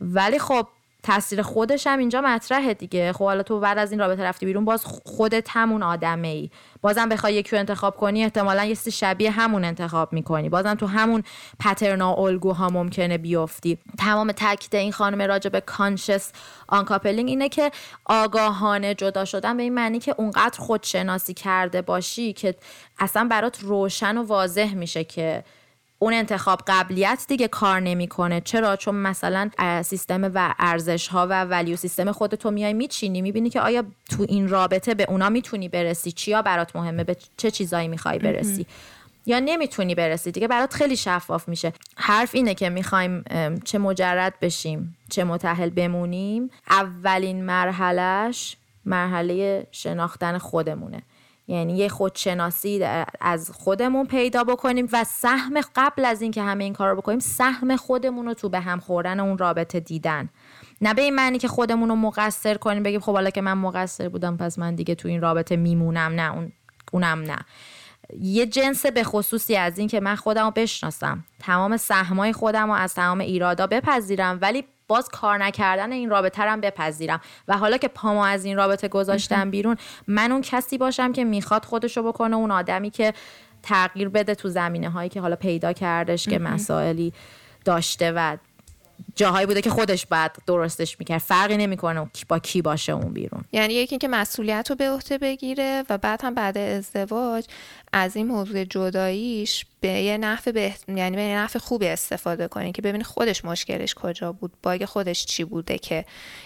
ولی 0.00 0.38
خب 0.38 0.66
تاثیر 1.06 1.42
خودش 1.42 1.86
هم 1.86 1.98
اینجا 1.98 2.20
مطرحه 2.20 2.74
دیگه. 2.74 3.12
خب 3.12 3.24
حالا 3.24 3.42
تو 3.42 3.60
بعد 3.60 3.78
از 3.78 3.90
این 3.90 4.00
رابطه 4.00 4.22
رفتی 4.22 4.46
بیرون 4.46 4.64
باز 4.64 4.84
خودت 4.84 5.48
همون 5.50 5.82
آدمه 5.82 6.28
ای 6.28 6.50
بازم 6.82 7.08
بخوای 7.08 7.34
یکی 7.34 7.56
انتخاب 7.56 7.96
کنی 7.96 8.24
احتمالا 8.24 8.64
یه 8.64 8.74
شبیه 8.74 9.30
همون 9.30 9.64
انتخاب 9.64 10.12
می‌کنی. 10.12 10.48
بازم 10.48 10.74
تو 10.74 10.86
همون 10.86 11.22
پترنا 11.60 12.14
الگوها 12.14 12.68
ممکنه 12.68 13.18
بیفتی. 13.18 13.78
تمام 13.98 14.32
تاکید 14.32 14.76
این 14.76 14.92
خانم 14.92 15.22
راجع 15.22 15.50
به 15.50 15.60
کانشس 15.60 16.32
uncoupling 16.68 17.28
اینه 17.28 17.48
که 17.48 17.70
آگاهانه 18.04 18.94
جدا 18.94 19.24
شدن 19.24 19.56
به 19.56 19.62
این 19.62 19.74
معنی 19.74 19.98
که 19.98 20.14
اونقدر 20.18 20.58
خودشناسی 20.58 21.34
کرده 21.34 21.82
باشی 21.82 22.32
که 22.32 22.54
اصلا 22.98 23.28
برات 23.30 23.60
روشن 23.60 24.16
و 24.18 24.22
واضح 24.22 24.74
میشه 24.74 25.04
که 25.04 25.44
اون 25.98 26.12
انتخاب 26.12 26.60
قبلیت 26.66 27.24
دیگه 27.28 27.48
کار 27.48 27.80
نمی‌کنه. 27.80 28.40
چرا؟ 28.40 28.76
چون 28.76 28.94
مثلا 28.94 29.50
سیستم 29.84 30.30
و 30.34 30.54
ارزش 30.58 31.08
ها 31.08 31.26
و 31.30 31.44
value 31.44 31.76
system 31.76 32.12
خودتو 32.12 32.50
میای 32.50 32.72
میچینی 32.72 33.22
می‌بینی 33.22 33.50
که 33.50 33.60
آیا 33.60 33.84
تو 34.10 34.26
این 34.28 34.48
رابطه 34.48 34.94
به 34.94 35.06
اونا 35.08 35.28
می‌تونی 35.28 35.68
برسی؟ 35.68 36.12
چیا 36.12 36.42
برات 36.42 36.76
مهمه؟ 36.76 37.04
به 37.04 37.16
چه 37.36 37.50
چیزایی 37.50 37.88
می‌خوای 37.88 38.18
برسی؟ 38.18 38.66
یا 39.26 39.38
نمی‌تونی 39.38 39.94
برسی؟ 39.94 40.30
دیگه 40.32 40.48
برات 40.48 40.74
خیلی 40.74 40.96
شفاف 40.96 41.48
میشه. 41.48 41.72
حرف 41.96 42.34
اینه 42.34 42.54
که 42.54 42.68
می‌خوایم 42.68 43.24
چه 43.64 43.78
مجرد 43.78 44.34
بشیم 44.40 44.96
چه 45.10 45.24
متحل 45.24 45.70
بمونیم. 45.70 46.50
اولین 46.70 47.44
مرحلهش 47.44 48.56
مرحله 48.84 49.66
شناختن 49.70 50.38
خودمونه. 50.38 51.02
یعنی 51.48 51.76
یه 51.76 51.88
خودشناسی 51.88 52.84
از 53.20 53.50
خودمون 53.50 54.06
پیدا 54.06 54.44
بکنیم 54.44 54.88
و 54.92 55.04
سهم 55.04 55.60
قبل 55.76 56.04
از 56.04 56.22
اینکه 56.22 56.42
همه 56.42 56.64
این 56.64 56.72
کار 56.72 56.90
رو 56.90 56.96
بکنیم 56.96 57.18
سهم 57.18 57.76
خودمون 57.76 58.26
رو 58.26 58.34
تو 58.34 58.48
به 58.48 58.60
هم 58.60 58.80
خوردن 58.80 59.20
اون 59.20 59.38
رابطه 59.38 59.80
دیدن. 59.80 60.28
نه 60.80 60.94
به 60.94 61.02
این 61.02 61.14
معنی 61.14 61.38
که 61.38 61.48
خودمون 61.48 61.88
رو 61.88 61.96
مقصر 61.96 62.54
کنیم 62.54 62.82
بگیم 62.82 63.00
خب 63.00 63.12
حالا 63.12 63.30
که 63.30 63.40
من 63.40 63.52
مقصر 63.52 64.08
بودم 64.08 64.36
پس 64.36 64.58
من 64.58 64.74
دیگه 64.74 64.94
تو 64.94 65.08
این 65.08 65.20
رابطه 65.20 65.56
میمونم 65.56 66.12
نه 66.12 66.34
اون 66.34 66.52
اونم 66.92 67.20
نه. 67.20 67.38
یه 68.20 68.46
جنس 68.46 68.86
به 68.86 69.04
خصوصی 69.04 69.56
از 69.56 69.78
این 69.78 69.88
که 69.88 70.00
من 70.00 70.14
خودم 70.14 70.44
رو 70.44 70.50
بشناسم. 70.50 71.24
تمام 71.40 71.76
سهمای 71.76 72.32
خودم 72.32 72.66
رو 72.66 72.72
از 72.72 72.94
تمام 72.94 73.20
ایرادا 73.20 73.66
بپذیرم 73.66 74.38
ولی 74.42 74.64
باز 74.88 75.08
کار 75.08 75.38
نکردن 75.44 75.92
این 75.92 76.10
رابطه 76.10 76.42
رو 76.42 76.60
بپذیرم. 76.60 77.20
و 77.48 77.58
حالا 77.58 77.76
که 77.76 77.88
پامو 77.88 78.20
از 78.20 78.44
این 78.44 78.56
رابطه 78.56 78.88
گذاشتم 78.88 79.50
بیرون 79.50 79.76
من 80.06 80.32
اون 80.32 80.42
کسی 80.42 80.78
باشم 80.78 81.12
که 81.12 81.24
می‌خواد 81.24 81.64
خودشو 81.64 82.02
بکنه 82.02 82.36
اون 82.36 82.50
آدمی 82.50 82.90
که 82.90 83.14
تغییر 83.62 84.08
بده 84.08 84.34
تو 84.34 84.48
زمینه 84.48 84.90
هایی 84.90 85.08
که 85.08 85.20
حالا 85.20 85.36
پیدا 85.36 85.72
کردش 85.72 86.28
که 86.28 86.38
مسائلی 86.38 87.12
داشته 87.64 88.12
و 88.16 88.36
جاهایی 89.16 89.46
بوده 89.46 89.62
که 89.62 89.70
خودش 89.70 90.06
بعد 90.06 90.36
درستش 90.46 90.98
می‌کرد. 90.98 91.18
فرقی 91.18 91.56
نمی‌کنه 91.56 92.10
با 92.28 92.38
کی 92.38 92.62
باشه 92.62 92.92
اون 92.92 93.12
بیرون. 93.12 93.44
یعنی 93.52 93.74
یکی 93.74 93.92
اینکه 93.92 94.08
مسئولیت 94.08 94.70
رو 94.70 94.76
به 94.76 94.90
عهده 94.90 95.18
بگیره 95.18 95.84
و 95.90 95.98
بعد 95.98 96.24
هم 96.24 96.34
بعد 96.34 96.58
ازدواج 96.58 97.46
از 97.92 98.16
این 98.16 98.26
موضوع 98.26 98.64
جداییش 98.64 99.66
به 99.80 99.88
یه 99.88 100.18
نحو 100.18 100.52
به 100.52 100.72
یعنی 100.88 101.16
به 101.16 101.22
یه 101.22 101.36
نحو 101.36 101.58
خوبی 101.58 101.86
استفاده 101.86 102.48
کنی 102.48 102.72
که 102.72 102.82
ببینی 102.82 103.04
خودش 103.04 103.44
مشکلش 103.44 103.94
کجا 103.94 104.32
بود 104.32 104.52
باگ 104.62 104.84
خودش 104.84 105.26
چی 105.26 105.44
بوده 105.44 105.78
که 105.78 106.04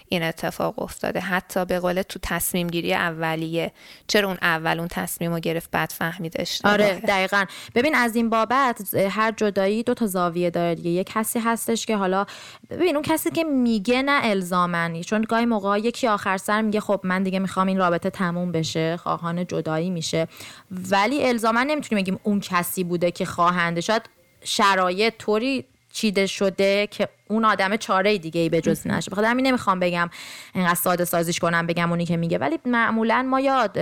این 0.09 0.23
اتفاق 0.23 0.83
افتاده. 0.83 1.21
حتی 1.21 1.65
به 1.65 1.81
قول 1.81 2.03
تو 2.03 2.19
تصمیم 2.23 2.67
گیری 2.67 2.95
اولیه. 2.95 3.73
چرا 4.07 4.29
اون 4.29 4.39
اول 4.43 4.79
اون 4.79 4.89
تصمیم 4.89 5.33
رو 5.33 5.41
گرفت 5.41 5.71
بعد 5.71 5.91
فهمیدش 5.91 6.61
آره 6.65 7.01
دقیقا. 7.09 7.45
ببین 7.75 7.95
از 7.95 8.17
این 8.17 8.31
بابت 8.31 8.95
هر 8.95 9.33
جدایی 9.37 9.83
دو 9.83 9.95
تا 9.95 10.07
زاویه 10.07 10.51
داره 10.51 10.75
دیگه. 10.75 10.91
یه 10.91 11.05
کسی 11.05 11.39
هستش 11.39 11.87
که 11.87 11.97
حالا 11.97 12.27
ببین 12.71 12.95
اون 12.95 13.03
کسی 13.03 13.31
که 13.31 13.45
میگه 13.45 14.03
نه 14.03 14.21
الزامنی 14.25 15.05
چون 15.05 15.23
گاهی 15.23 15.47
موقع 15.47 15.79
یکی 15.79 16.09
آخر 16.09 16.37
سر 16.37 16.63
میگه 16.63 16.81
خب 16.81 17.01
من 17.05 17.23
دیگه 17.23 17.39
می‌خوام 17.39 17.67
این 17.67 17.79
رابطه 17.79 18.11
تموم 18.11 18.53
بشه 18.53 18.97
خواهان 18.97 19.47
جدایی 19.47 19.91
میشه. 19.91 20.29
ولی 20.71 21.30
الزاما 21.31 21.63
نمی‌تونیم 21.63 22.05
بگیم 22.05 22.21
اون 22.23 22.41
کسی 22.41 22.85
بوده 22.85 23.11
که 23.11 23.25
خواهنده. 23.25 23.81
شاید 23.81 24.03
شرایط 24.45 25.15
طوری 25.19 25.65
چیده 25.93 26.27
شده 26.27 26.87
که 26.87 27.09
اون 27.31 27.45
آدم 27.45 27.77
چاره 27.77 28.19
دیگه 28.19 28.41
ای 28.41 28.49
به 28.49 28.61
جز 28.61 28.87
نشه 28.87 29.11
بخاطر 29.11 29.29
همین 29.29 29.47
نمی‌خوام 29.47 29.81
بگم 29.81 30.11
اینقدر 30.55 30.75
ساده 30.75 31.05
سازیش 31.05 31.39
کنم 31.39 31.67
بگم 31.67 31.91
اونی 31.91 32.07
که 32.07 32.17
میگه. 32.17 32.39
ولی 32.39 32.59
معمولا 32.65 33.27
ما 33.31 33.41
یاد 33.41 33.79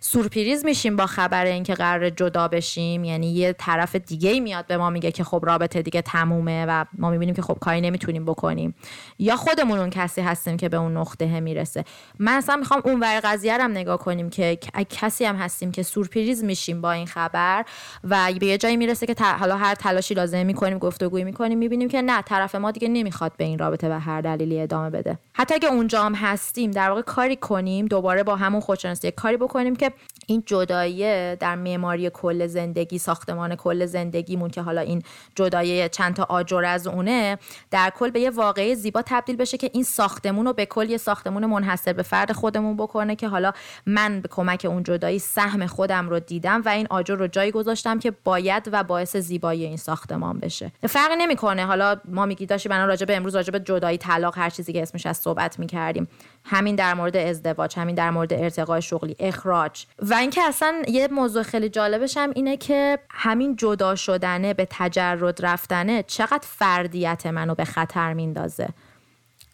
سورپریز 0.00 0.64
میشیم 0.64 0.96
با 0.96 1.06
خبر 1.06 1.44
اینکه 1.44 1.74
قرار 1.74 2.10
جدا 2.10 2.48
بشیم. 2.48 3.04
یعنی 3.04 3.32
یه 3.32 3.52
طرف 3.52 3.96
دیگه 3.96 4.30
ای 4.30 4.40
میاد 4.40 4.66
به 4.66 4.76
ما 4.76 4.90
میگه 4.90 5.12
که 5.12 5.24
خب 5.24 5.40
رابطه 5.46 5.82
دیگه 5.82 6.02
تمومه 6.02 6.66
و 6.68 6.84
ما 6.98 7.10
می‌بینیم 7.10 7.34
که 7.34 7.42
خب 7.42 7.58
کاری 7.60 7.80
نمی‌تونیم 7.80 8.24
بکنیم. 8.24 8.74
یا 9.18 9.36
خودمون 9.36 9.78
اون 9.78 9.90
کسی 9.90 10.20
هستیم 10.20 10.56
که 10.56 10.68
به 10.68 10.76
اون 10.76 10.96
نقطه 10.96 11.40
می‌رسه. 11.40 11.84
من 12.18 12.32
اصلا 12.32 12.56
می‌خوام 12.56 12.82
اون 12.84 13.00
ور 13.00 13.20
قضیه 13.24 13.62
هم 13.62 13.70
نگاه 13.70 13.98
کنیم 13.98 14.30
که 14.30 14.58
کسی 14.90 15.24
هم 15.24 15.36
هستیم 15.36 15.72
که 15.72 15.82
سورپریز 15.82 16.44
میشیم 16.44 16.80
با 16.80 16.92
این 16.92 17.06
خبر 17.06 17.64
و 18.04 18.32
به 18.40 18.46
یه 18.46 18.58
جایی 18.58 18.76
می‌رسه 18.76 19.06
که 19.06 19.24
حالا 19.24 19.56
هر 19.56 19.74
تلاشی 19.74 20.14
لازم 20.14 20.46
می‌کنیم 20.46 20.78
گفتگویی 20.78 21.24
می‌کنیم 21.24 21.58
می‌بینیم 21.58 21.88
که 21.88 22.02
نه 22.02 22.22
طرف 22.22 22.54
ما 22.54 22.70
دیگه 22.70 22.81
نمی‌خواد 22.88 23.32
به 23.36 23.44
این 23.44 23.58
رابطه 23.58 23.88
و 23.90 24.00
هر 24.00 24.20
دلیلی 24.20 24.60
ادامه 24.60 24.90
بده. 24.90 25.18
حتی 25.32 25.54
اگه 25.54 25.68
اونجا 25.68 26.02
هم 26.02 26.14
هستیم 26.14 26.70
در 26.70 26.88
واقع 26.88 27.02
کاری 27.02 27.36
کنیم 27.36 27.86
دوباره 27.86 28.22
با 28.22 28.36
همون 28.36 28.60
خودشناسی 28.60 29.10
کاری 29.10 29.36
بکنیم 29.36 29.76
که 29.76 29.92
این 30.26 30.42
جدایی 30.46 31.36
در 31.36 31.56
معماری 31.56 32.10
کل 32.10 32.46
زندگی 32.46 32.98
ساختمان 32.98 33.54
کل 33.54 33.86
زندگیمون 33.86 34.50
که 34.50 34.62
حالا 34.62 34.80
این 34.80 35.02
جدایی 35.34 35.88
چند 35.88 36.14
تا 36.14 36.26
آجر 36.28 36.64
از 36.64 36.86
اونه 36.86 37.38
در 37.70 37.90
کل 37.90 38.10
به 38.10 38.20
یه 38.20 38.30
واقعه 38.30 38.74
زیبا 38.74 39.02
تبدیل 39.06 39.36
بشه 39.36 39.56
که 39.56 39.70
این 39.72 39.84
ساختمون 39.84 40.46
رو 40.46 40.52
به 40.52 40.66
کل 40.66 40.90
یه 40.90 40.96
ساختمون 40.96 41.46
منحصر 41.46 41.92
به 41.92 42.02
فرد 42.02 42.32
خودمون 42.32 42.76
بکنه 42.76 43.16
که 43.16 43.28
حالا 43.28 43.52
من 43.86 44.20
به 44.20 44.28
کمک 44.28 44.66
اون 44.68 44.82
جدایی 44.82 45.18
سهم 45.18 45.66
خودم 45.66 46.08
رو 46.08 46.20
دیدم 46.20 46.62
و 46.64 46.68
این 46.68 46.86
آجر 46.90 47.14
رو 47.14 47.26
جایی 47.26 47.50
گذاشتم 47.50 47.98
که 47.98 48.12
باید 48.24 48.68
و 48.72 48.84
باعث 48.84 49.16
زیبایی 49.16 49.64
این 49.64 49.76
ساختمان 49.76 50.38
بشه. 50.38 50.72
فرقی 50.88 51.16
نمی‌کنه. 51.16 51.66
حالا 51.66 51.96
ما 52.04 52.26
میگی 52.26 52.46
داشتی 52.46 52.68
بنا 52.72 52.84
راجع 52.84 53.06
به 53.06 53.16
امروز 53.16 53.36
راجع 53.36 53.50
به 53.50 53.60
جدایی 53.60 53.98
طلاق 53.98 54.38
هر 54.38 54.50
چیزی 54.50 54.72
که 54.72 54.82
اسمش 54.82 55.06
از 55.06 55.16
صحبت 55.16 55.58
می‌کردیم. 55.58 56.08
همین 56.44 56.76
در 56.76 56.94
مورد 56.94 57.16
ازدواج 57.16 57.78
همین 57.78 57.94
در 57.94 58.10
مورد 58.10 58.32
ارتقای 58.32 58.82
شغلی 58.82 59.16
اخراج. 59.18 59.86
و 59.98 60.14
اینکه 60.14 60.42
اصلا 60.42 60.82
یه 60.88 61.08
موضوع 61.08 61.42
خیلی 61.42 61.68
جالبش 61.68 62.16
هم 62.16 62.32
اینه 62.34 62.56
که 62.56 62.98
همین 63.10 63.56
جدا 63.56 63.94
شدنه 63.94 64.54
به 64.54 64.66
تجرد 64.70 65.44
رفتنه 65.44 66.02
چقدر 66.02 66.46
فردیت 66.46 67.26
منو 67.26 67.54
به 67.54 67.64
خطر 67.64 68.12
میندازه. 68.12 68.68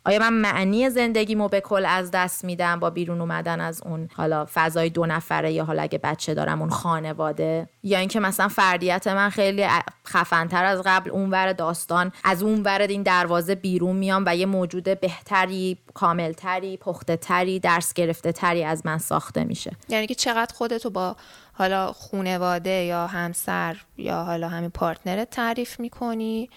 آیا 0.09 0.19
من 0.19 0.33
معنی 0.33 0.91
زندگیمو 0.91 1.49
به 1.49 1.61
کل 1.61 1.87
از 1.87 2.11
دست 2.11 2.45
میدم 2.45 2.81
با 2.81 2.91
بیرون 2.91 3.21
اومدن 3.21 3.61
از 3.61 3.83
اون 3.85 4.09
حالا 4.15 4.47
فضای 4.55 4.91
دو 4.91 5.07
نفره 5.07 5.53
یا 5.53 5.65
حالا 5.65 5.83
اگه 5.83 5.99
بچه 5.99 6.35
دارم 6.35 6.61
اون 6.61 6.71
خانواده؟ 6.71 7.69
یا 7.83 7.99
اینکه 7.99 8.21
مثلا 8.21 8.49
فردیت 8.49 9.07
من 9.07 9.31
خیلی 9.31 9.67
خفنتر 10.07 10.65
از 10.65 10.83
قبل 10.85 11.11
اونور 11.11 11.53
داستان 11.53 12.13
از 12.25 12.43
اونور 12.43 12.83
این 12.83 13.03
دروازه 13.03 13.55
بیرون 13.55 13.97
میام 13.97 14.25
و 14.27 14.37
یه 14.37 14.47
موجود 14.47 15.01
بهتری 15.01 15.79
کاملتری 15.95 16.77
پخته 16.77 17.17
تری 17.17 17.61
درس 17.61 17.93
گرفته 17.93 18.33
تری 18.33 18.65
از 18.65 18.87
من 18.87 18.99
ساخته 18.99 19.45
میشه. 19.45 19.71
یعنی 19.89 20.07
که 20.07 20.15
چقدر 20.15 20.55
خودتو 20.55 20.91
با 20.91 21.17
حالا 21.53 21.93
خونواده 21.93 22.71
یا 22.71 23.07
همسر 23.07 23.77
یا 23.97 24.23
حالا 24.23 24.49
همین 24.49 24.71
پارتنرت 24.71 25.31
تعریف 25.31 25.81
می‌کنی؟ 25.81 26.51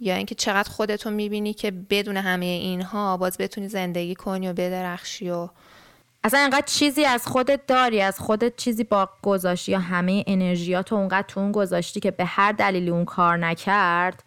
یا 0.00 0.14
اینکه 0.14 0.34
چقدر 0.34 0.70
خودتو 0.70 1.10
می‌بینی 1.10 1.54
که 1.54 1.70
بدون 1.70 2.16
همه 2.16 2.44
اینها 2.44 3.16
باز 3.16 3.38
بتونی 3.38 3.68
زندگی 3.68 4.14
کنی 4.14 4.48
و 4.48 4.52
بدرخشی 4.52 5.30
و 5.30 5.48
اصلا 6.24 6.40
انقدر 6.40 6.66
چیزی 6.66 7.04
از 7.04 7.26
خودت 7.26 7.66
داری 7.66 8.00
از 8.00 8.18
خودت 8.18 8.56
چیزی 8.56 8.84
با 8.84 9.08
گذاشتی 9.22 9.72
یا 9.72 9.78
همه 9.78 10.24
انرژیاتو 10.26 10.96
اونقدر 10.96 11.26
تو 11.28 11.40
اون 11.40 11.52
گذاشتی 11.52 12.00
که 12.00 12.10
به 12.10 12.24
هر 12.24 12.52
دلیلی 12.52 12.90
اون 12.90 13.04
کار 13.04 13.36
نکرد 13.36 14.22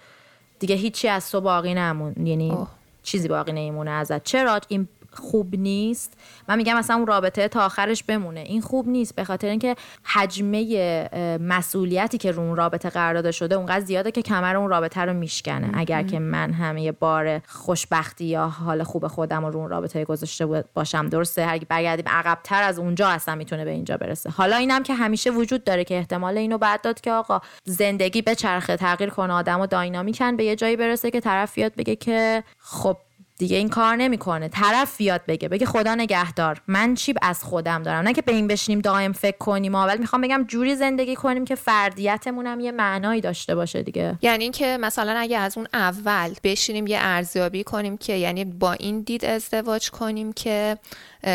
دیگه 0.60 0.76
هیچی 0.76 1.08
از 1.08 1.32
تو 1.32 1.42
باقی 1.42 1.74
نمون 1.74 2.28
یعنی 2.28 2.58
چیزی 3.04 3.28
باقی 3.28 3.52
نمیمونه 3.52 3.92
ازت. 3.92 4.24
چرا؟ 4.24 4.60
این 4.68 4.88
خوب 5.14 5.56
نیست. 5.56 6.14
من 6.50 6.58
میگم 6.58 6.78
مثلا 6.78 6.96
اون 6.96 7.08
رابطه 7.08 7.48
تا 7.48 7.66
آخرش 7.66 8.04
بمونه. 8.04 8.40
این 8.40 8.62
خوب 8.62 8.88
نیست 8.88 9.16
به 9.16 9.24
خاطر 9.24 9.48
اینکه 9.48 9.76
حجمه 10.04 11.10
مسئولیتی 11.42 12.18
که 12.18 12.32
رو 12.32 12.44
اون 12.44 12.56
رابطه 12.56 12.90
قرار 12.90 13.14
داده 13.14 13.32
شده 13.32 13.56
اونقدر 13.56 13.86
زیاده 13.86 14.12
که 14.12 14.22
کمر 14.22 14.56
اون 14.56 14.70
رابطه 14.70 15.02
رو 15.02 15.14
میشکنه. 15.14 15.72
اگر 15.74 16.04
که 16.04 16.20
من 16.20 16.54
همه 16.54 16.92
بار 16.92 17.40
خوشبختی 17.48 18.26
یا 18.26 18.48
حال 18.48 18.84
خوب 18.84 19.08
خودم 19.08 19.46
رو 19.46 19.60
اون 19.60 19.70
رابطه 19.70 20.06
گذاشته 20.06 20.46
باشم 20.74 21.10
درسته. 21.10 21.46
هر 21.46 21.60
برگردیم 21.70 22.08
عقبتر 22.08 22.64
از 22.64 22.80
اونجا 22.80 23.08
اصلا 23.08 23.36
می‌تونه 23.36 23.66
به 23.66 23.72
اینجا 23.72 23.98
برسه. 23.98 24.30
حالا 24.30 24.56
اینم 24.56 24.84
که 24.84 24.94
همیشه 24.94 25.30
وجود 25.30 25.64
داره 25.64 25.84
که 25.84 25.98
احتمال 25.98 26.38
اینو 26.38 26.58
بعد 26.58 26.82
داد 26.82 27.02
که 27.02 27.12
آقا 27.12 27.42
زندگی 27.66 28.22
به 28.22 28.36
چرخه 28.36 28.78
تغییر 28.78 29.10
کنه. 29.10 29.34
آدم 29.34 29.60
و 29.60 29.68
داینامیکن 29.68 30.36
به 30.36 30.44
یه 30.44 30.56
جایی 30.56 30.76
برسه 30.76 31.12
که 31.12 31.20
طرف 31.20 31.56
بیاد 31.56 31.76
بگه 31.76 31.96
که 31.96 32.44
خب 32.60 32.98
دیگه 33.42 33.58
این 33.58 33.70
کار 33.70 33.96
نمی‌کنه. 33.96 34.48
طرف 34.48 34.98
بیاد 34.98 35.22
بگه 35.28 35.48
بگه 35.48 35.66
خدا 35.66 35.96
نگهدار. 35.96 36.62
من 36.68 36.96
چی 36.96 37.14
از 37.22 37.44
خودم 37.44 37.84
دارم؟ 37.84 38.04
نه 38.04 38.14
که 38.14 38.22
به 38.22 38.32
این 38.32 38.48
بشینیم 38.48 38.80
دائم 38.80 39.12
فکر 39.12 39.38
کنیم 39.38 39.76
ولی 39.76 40.00
می‌خوام 40.00 40.22
بگم 40.22 40.46
جوری 40.48 40.76
زندگی 40.76 41.16
کنیم 41.16 41.46
که 41.46 41.56
فردیتمون 41.56 42.48
هم 42.48 42.60
یه 42.60 42.72
معنایی 42.72 43.22
داشته 43.22 43.56
باشه 43.56 43.84
دیگه. 43.84 44.18
یعنی 44.22 44.44
اینکه 44.44 44.78
مثلا 44.82 45.14
اگه 45.18 45.38
از 45.38 45.58
اون 45.58 45.68
اول 45.74 46.34
بشینیم 46.44 46.88
یه 46.88 46.98
ارزیابی 47.02 47.64
کنیم 47.64 47.98
که 47.98 48.14
یعنی 48.14 48.46
با 48.46 48.74
این 48.74 49.02
دید 49.02 49.26
ازدواج 49.26 49.90
کنیم 49.90 50.34
که 50.34 50.78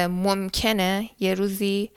ممکنه 0.09 1.11
یه 1.21 1.35
روزی 1.35 1.91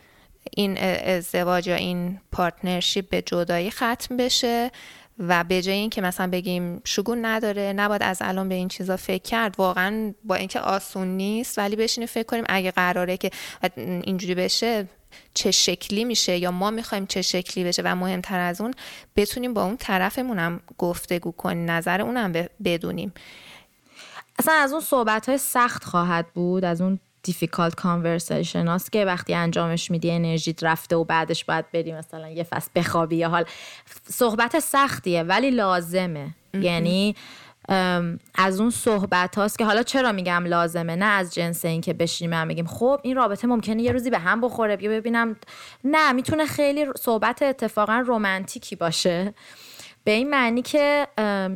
این 0.56 0.78
ازدواج 0.78 1.68
یا 1.68 1.76
این 1.76 2.20
پارتنرشیپ 2.32 3.10
به 3.10 3.22
جدایی 3.22 3.72
ختم 3.72 4.18
بشه. 4.18 4.72
و 5.20 5.44
به 5.44 5.62
جای 5.62 5.76
اینکه 5.76 6.02
مثلا 6.02 6.28
بگیم 6.28 6.82
شگون 6.86 7.26
نداره 7.26 7.74
نباید 7.74 8.04
از 8.04 8.18
الان 8.22 8.50
به 8.50 8.56
این 8.56 8.68
چیزا 8.68 8.98
فکر 8.98 9.24
کرد 9.24 9.56
واقعا 9.58 10.14
با 10.24 10.36
اینکه 10.36 10.60
آسون 10.60 11.08
نیست 11.08 11.58
ولی 11.58 11.76
بشینیم 11.76 12.08
فکر 12.08 12.24
کنیم 12.24 12.44
اگه 12.50 12.72
قراره 12.72 13.18
که 13.18 13.32
اینجوری 13.78 14.36
بشه 14.36 14.88
چه 15.34 15.52
شکلی 15.52 16.04
میشه 16.04 16.38
یا 16.38 16.52
ما 16.52 16.72
می‌خوایم 16.72 17.06
چه 17.06 17.22
شکلی 17.22 17.64
بشه 17.64 17.82
و 17.86 17.96
مهمتر 17.96 18.40
از 18.40 18.62
اون 18.62 18.74
بتونیم 19.16 19.54
با 19.54 19.64
اون 19.64 19.78
طرفمونم 19.78 20.60
گفتگو 20.78 21.32
کنیم 21.32 21.72
نظر 21.72 22.02
اونم 22.02 22.34
بدونیم. 22.64 23.14
اصلا 24.40 24.54
از 24.54 24.72
اون 24.72 24.82
صحبت 24.82 25.30
های 25.30 25.38
سخت 25.38 25.84
خواهد 25.84 26.28
بود 26.34 26.66
از 26.66 26.82
اون 26.82 27.00
دیفیکالت 27.24 27.76
کانورسیشن 27.76 28.68
هست 28.68 28.92
که 28.92 29.06
وقتی 29.06 29.34
انجامش 29.34 29.92
میدی 29.92 30.12
انرژیت 30.12 30.64
رفته 30.64 30.96
و 30.96 31.04
بعدش 31.04 31.46
باید 31.46 31.72
بری 31.72 31.94
مثلا 31.94 32.30
یه 32.30 32.44
فصل 32.44 32.70
بخوابی 32.76 33.16
یا 33.16 33.30
حال. 33.30 33.46
صحبت 34.10 34.60
سختیه 34.60 35.24
ولی 35.24 35.52
لازمه. 35.52 36.36
یعنی 36.54 37.16
از 38.36 38.60
اون 38.60 38.70
صحبت 38.70 39.38
هاست 39.38 39.58
که 39.58 39.66
حالا 39.66 39.84
چرا 39.84 40.12
میگم 40.12 40.46
لازمه؟ 40.46 40.96
نه 40.96 41.06
از 41.06 41.34
جنس 41.34 41.66
این 41.66 41.82
که 41.82 41.94
بشینیم 41.94 42.34
هم 42.34 42.48
بگیم. 42.48 42.68
خب 42.68 43.00
این 43.04 43.16
رابطه 43.16 43.48
ممکنه 43.48 43.84
یه 43.84 43.92
روزی 43.92 44.10
به 44.10 44.20
هم 44.20 44.42
بخوره. 44.42 44.78
بیا 44.78 44.92
ببینم. 44.92 45.36
نه 45.84 46.12
می‌تونه 46.12 46.46
خیلی 46.46 46.86
صحبت 46.98 47.42
اتفاقا 47.42 48.04
رومنتیکی 48.08 48.76
باشه. 48.76 49.34
به 50.10 50.16
این 50.16 50.30
معنی 50.30 50.62
که 50.62 51.08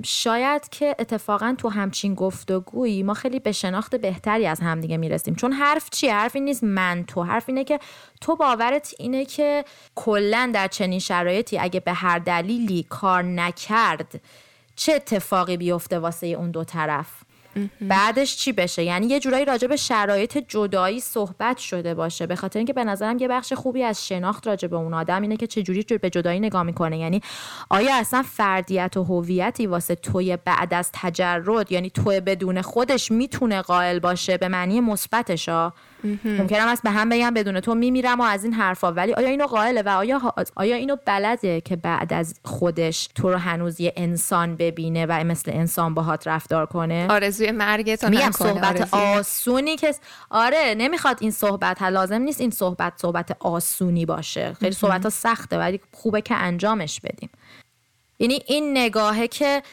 شاید 0.05 0.69
که 0.69 0.95
اتفاقا 0.99 1.55
تو 1.57 1.69
همچین 1.69 2.13
گفتگویی 2.13 3.03
ما 3.03 3.13
خیلی 3.13 3.39
به 3.39 3.51
شناخت 3.51 3.95
بهتری 3.95 4.47
از 4.47 4.59
همدیگه 4.59 4.97
می‌رسیم. 4.97 5.35
چون 5.35 5.51
حرف 5.51 5.89
چیه 5.89 6.15
حرف 6.15 6.35
این 6.35 6.45
نیست 6.45 6.63
من 6.63 7.03
تو. 7.07 7.23
حرف 7.23 7.43
اینه 7.47 7.63
که 7.63 7.79
تو 8.21 8.35
باورت 8.35 8.93
اینه 8.99 9.25
که 9.25 9.65
کلا 9.95 10.51
در 10.53 10.67
چنین 10.67 10.99
شرایطی 10.99 11.57
اگه 11.57 11.79
به 11.79 11.93
هر 11.93 12.19
دلیلی 12.19 12.85
کار 12.89 13.23
نکرد 13.23 14.21
چه 14.75 14.93
اتفاقی 14.93 15.57
بیفته 15.57 15.99
واسه 15.99 16.27
اون 16.27 16.51
دو 16.51 16.63
طرف؟ 16.63 17.07
بعدش 17.81 18.37
چی 18.37 18.51
بشه؟ 18.51 18.83
یعنی 18.83 19.05
یه 19.07 19.19
جورایی 19.19 19.45
راجع 19.45 19.67
به 19.67 19.75
شرایط 19.75 20.37
جدایی 20.37 20.99
صحبت 20.99 21.57
شده 21.57 21.93
باشه. 21.93 22.27
به 22.27 22.35
خاطر 22.35 22.59
اینکه 22.59 22.73
به 22.73 22.83
نظرم 22.83 23.17
یه 23.17 23.27
بخش 23.27 23.53
خوبی 23.53 23.83
از 23.83 24.07
شناخت 24.07 24.47
راجع 24.47 24.67
به 24.67 24.75
اون 24.75 24.93
آدم 24.93 25.21
اینه 25.21 25.37
که 25.37 25.47
چه 25.47 25.63
جوری 25.63 25.83
به 25.83 26.09
جدایی 26.09 26.39
نگاه 26.39 26.63
می‌کنه. 26.63 26.97
یعنی 26.97 27.21
آیا 27.69 27.95
اصلا 27.95 28.23
فردیت 28.23 28.97
و 28.97 29.03
هویتی 29.03 29.67
واسه 29.67 29.95
توی 29.95 30.37
بعد 30.45 30.73
از 30.73 30.89
تجرد 30.93 31.71
یعنی 31.71 31.89
توی 31.89 32.19
بدون 32.19 32.61
خودش 32.61 33.11
می‌تونه 33.11 33.61
قائل 33.61 33.99
باشه؟ 33.99 34.37
به 34.37 34.47
معنی 34.47 34.79
مثبتش 34.79 35.49
ممکنم 36.23 36.67
است 36.67 36.83
به 36.83 36.89
هم 36.89 37.09
بگم 37.09 37.33
بدون 37.33 37.59
تو 37.59 37.75
میمیرم 37.75 38.19
و 38.19 38.23
از 38.23 38.43
این 38.43 38.53
حرفا. 38.53 38.91
ولی 38.91 39.13
آیا 39.13 39.27
اینو 39.27 39.45
قائله 39.45 39.81
و 39.81 39.89
آیا 39.89 40.33
آیا 40.55 40.75
اینو 40.75 40.95
بلده 41.05 41.61
که 41.61 41.75
بعد 41.75 42.13
از 42.13 42.35
خودش 42.45 43.09
تو 43.15 43.29
رو 43.29 43.37
هنوز 43.37 43.81
یه 43.81 43.93
انسان 43.95 44.55
ببینه 44.55 45.05
و 45.05 45.23
مثل 45.23 45.51
انسان 45.53 45.93
باهات 45.93 46.27
رفتار 46.27 46.65
کنه؟ 46.65 47.07
آرزوی 47.09 47.51
مرگت 47.51 48.03
میگم 48.03 48.31
صحبت 48.31 48.93
آسونی 48.93 49.75
که 49.75 49.95
آره 50.29 50.75
نمی‌خواد 50.77 51.17
این 51.21 51.31
صحبت. 51.31 51.79
ها 51.79 51.89
لازم 51.89 52.21
نیست 52.21 52.41
این 52.41 52.51
صحبت 52.51 52.93
صحبت 52.97 53.37
آسونی 53.39 54.05
باشه. 54.05 54.53
خیلی 54.53 54.75
صحبت 54.75 55.03
ها 55.03 55.09
سخته 55.09 55.57
ولی 55.57 55.79
خوبه 55.91 56.21
که 56.21 56.35
انجامش 56.35 56.99
بدیم. 56.99 57.29
یعنی 58.19 58.39
این 58.47 58.77
نگاهه 58.77 59.27
که 59.27 59.63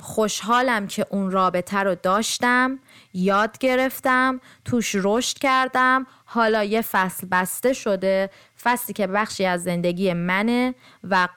خوشحالم 0.00 0.86
که 0.86 1.06
اون 1.10 1.30
رابطه 1.30 1.78
رو 1.78 1.94
داشتم 1.94 2.78
یاد 3.14 3.58
گرفتم 3.58 4.40
توش 4.64 4.94
رشد 4.94 5.38
کردم. 5.38 6.06
حالا 6.24 6.64
یه 6.64 6.82
فصل 6.82 7.26
بسته 7.26 7.72
شده 7.72 8.30
فصلی 8.62 8.94
که 8.94 9.06
بخشی 9.06 9.44
از 9.44 9.62
زندگی 9.62 10.12
منه 10.12 10.74
و 11.10 11.28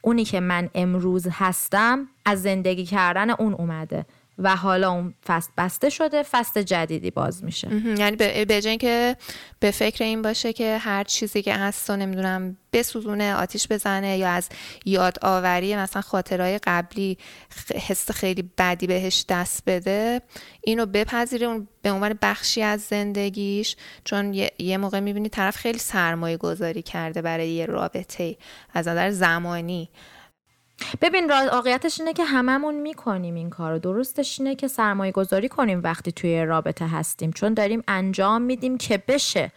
اونی 0.00 0.24
که 0.24 0.40
من 0.40 0.70
امروز 0.74 1.26
هستم 1.32 2.08
از 2.24 2.42
زندگی 2.42 2.84
کردن 2.86 3.30
اون 3.30 3.54
اومده. 3.54 4.06
و 4.40 4.56
حالا 4.56 4.90
اون 4.90 5.14
فصل 5.26 5.50
بسته 5.58 5.90
شده 5.90 6.22
فصل 6.22 6.62
جدیدی 6.62 7.10
باز 7.10 7.44
میشه. 7.44 7.68
یعنی 7.98 8.16
به 8.44 8.62
جای 8.62 8.76
که 8.76 9.16
به 9.60 9.70
فکر 9.70 10.04
این 10.04 10.22
باشه 10.22 10.52
که 10.52 10.78
هر 10.78 11.04
چیزی 11.04 11.42
که 11.42 11.54
هست 11.54 11.90
و 11.90 11.96
نمی‌دونم 11.96 12.56
بسوزونه 12.72 13.34
آتیش 13.34 13.68
بزنه 13.70 14.18
یا 14.18 14.28
از 14.30 14.48
یاد 14.84 15.18
آوری 15.22 15.76
مثلا 15.76 16.02
خاطرهای 16.02 16.58
قبلی 16.58 17.18
حس 17.88 18.10
خیلی 18.10 18.50
بدی 18.58 18.86
بهش 18.86 19.24
دست 19.28 19.62
بده 19.66 20.20
اینو 20.60 20.86
بپذیره 20.86 21.46
اون 21.46 21.68
به 21.82 21.90
عنوان 21.90 22.18
بخشی 22.22 22.62
از 22.62 22.80
زندگیش 22.80 23.76
چون 24.04 24.34
یه, 24.58 24.76
موقع 24.76 25.00
می‌بینی 25.00 25.28
طرف 25.28 25.56
خیلی 25.56 25.78
سرمایه 25.78 26.36
گذاری 26.36 26.82
کرده 26.82 27.22
برای 27.22 27.48
یه 27.48 27.66
رابطه 27.66 28.36
از 28.74 28.88
نظر 28.88 29.10
زمانی. 29.10 29.90
ببین 31.00 31.30
واقعیتش 31.30 32.00
اینه 32.00 32.12
که 32.12 32.24
هممون 32.24 32.74
می‌کنیم 32.74 33.34
این 33.34 33.50
کارو. 33.50 33.78
درستش 33.78 34.40
اینه 34.40 34.54
که 34.54 34.68
سرمایه 34.68 35.12
گذاری 35.12 35.48
کنیم 35.48 35.80
وقتی 35.84 36.12
توی 36.12 36.44
رابطه 36.44 36.88
هستیم. 36.88 37.32
چون 37.32 37.54
داریم 37.54 37.82
انجام 37.88 38.42
میدیم 38.42 38.78
که 38.78 39.02
بشه. 39.08 39.52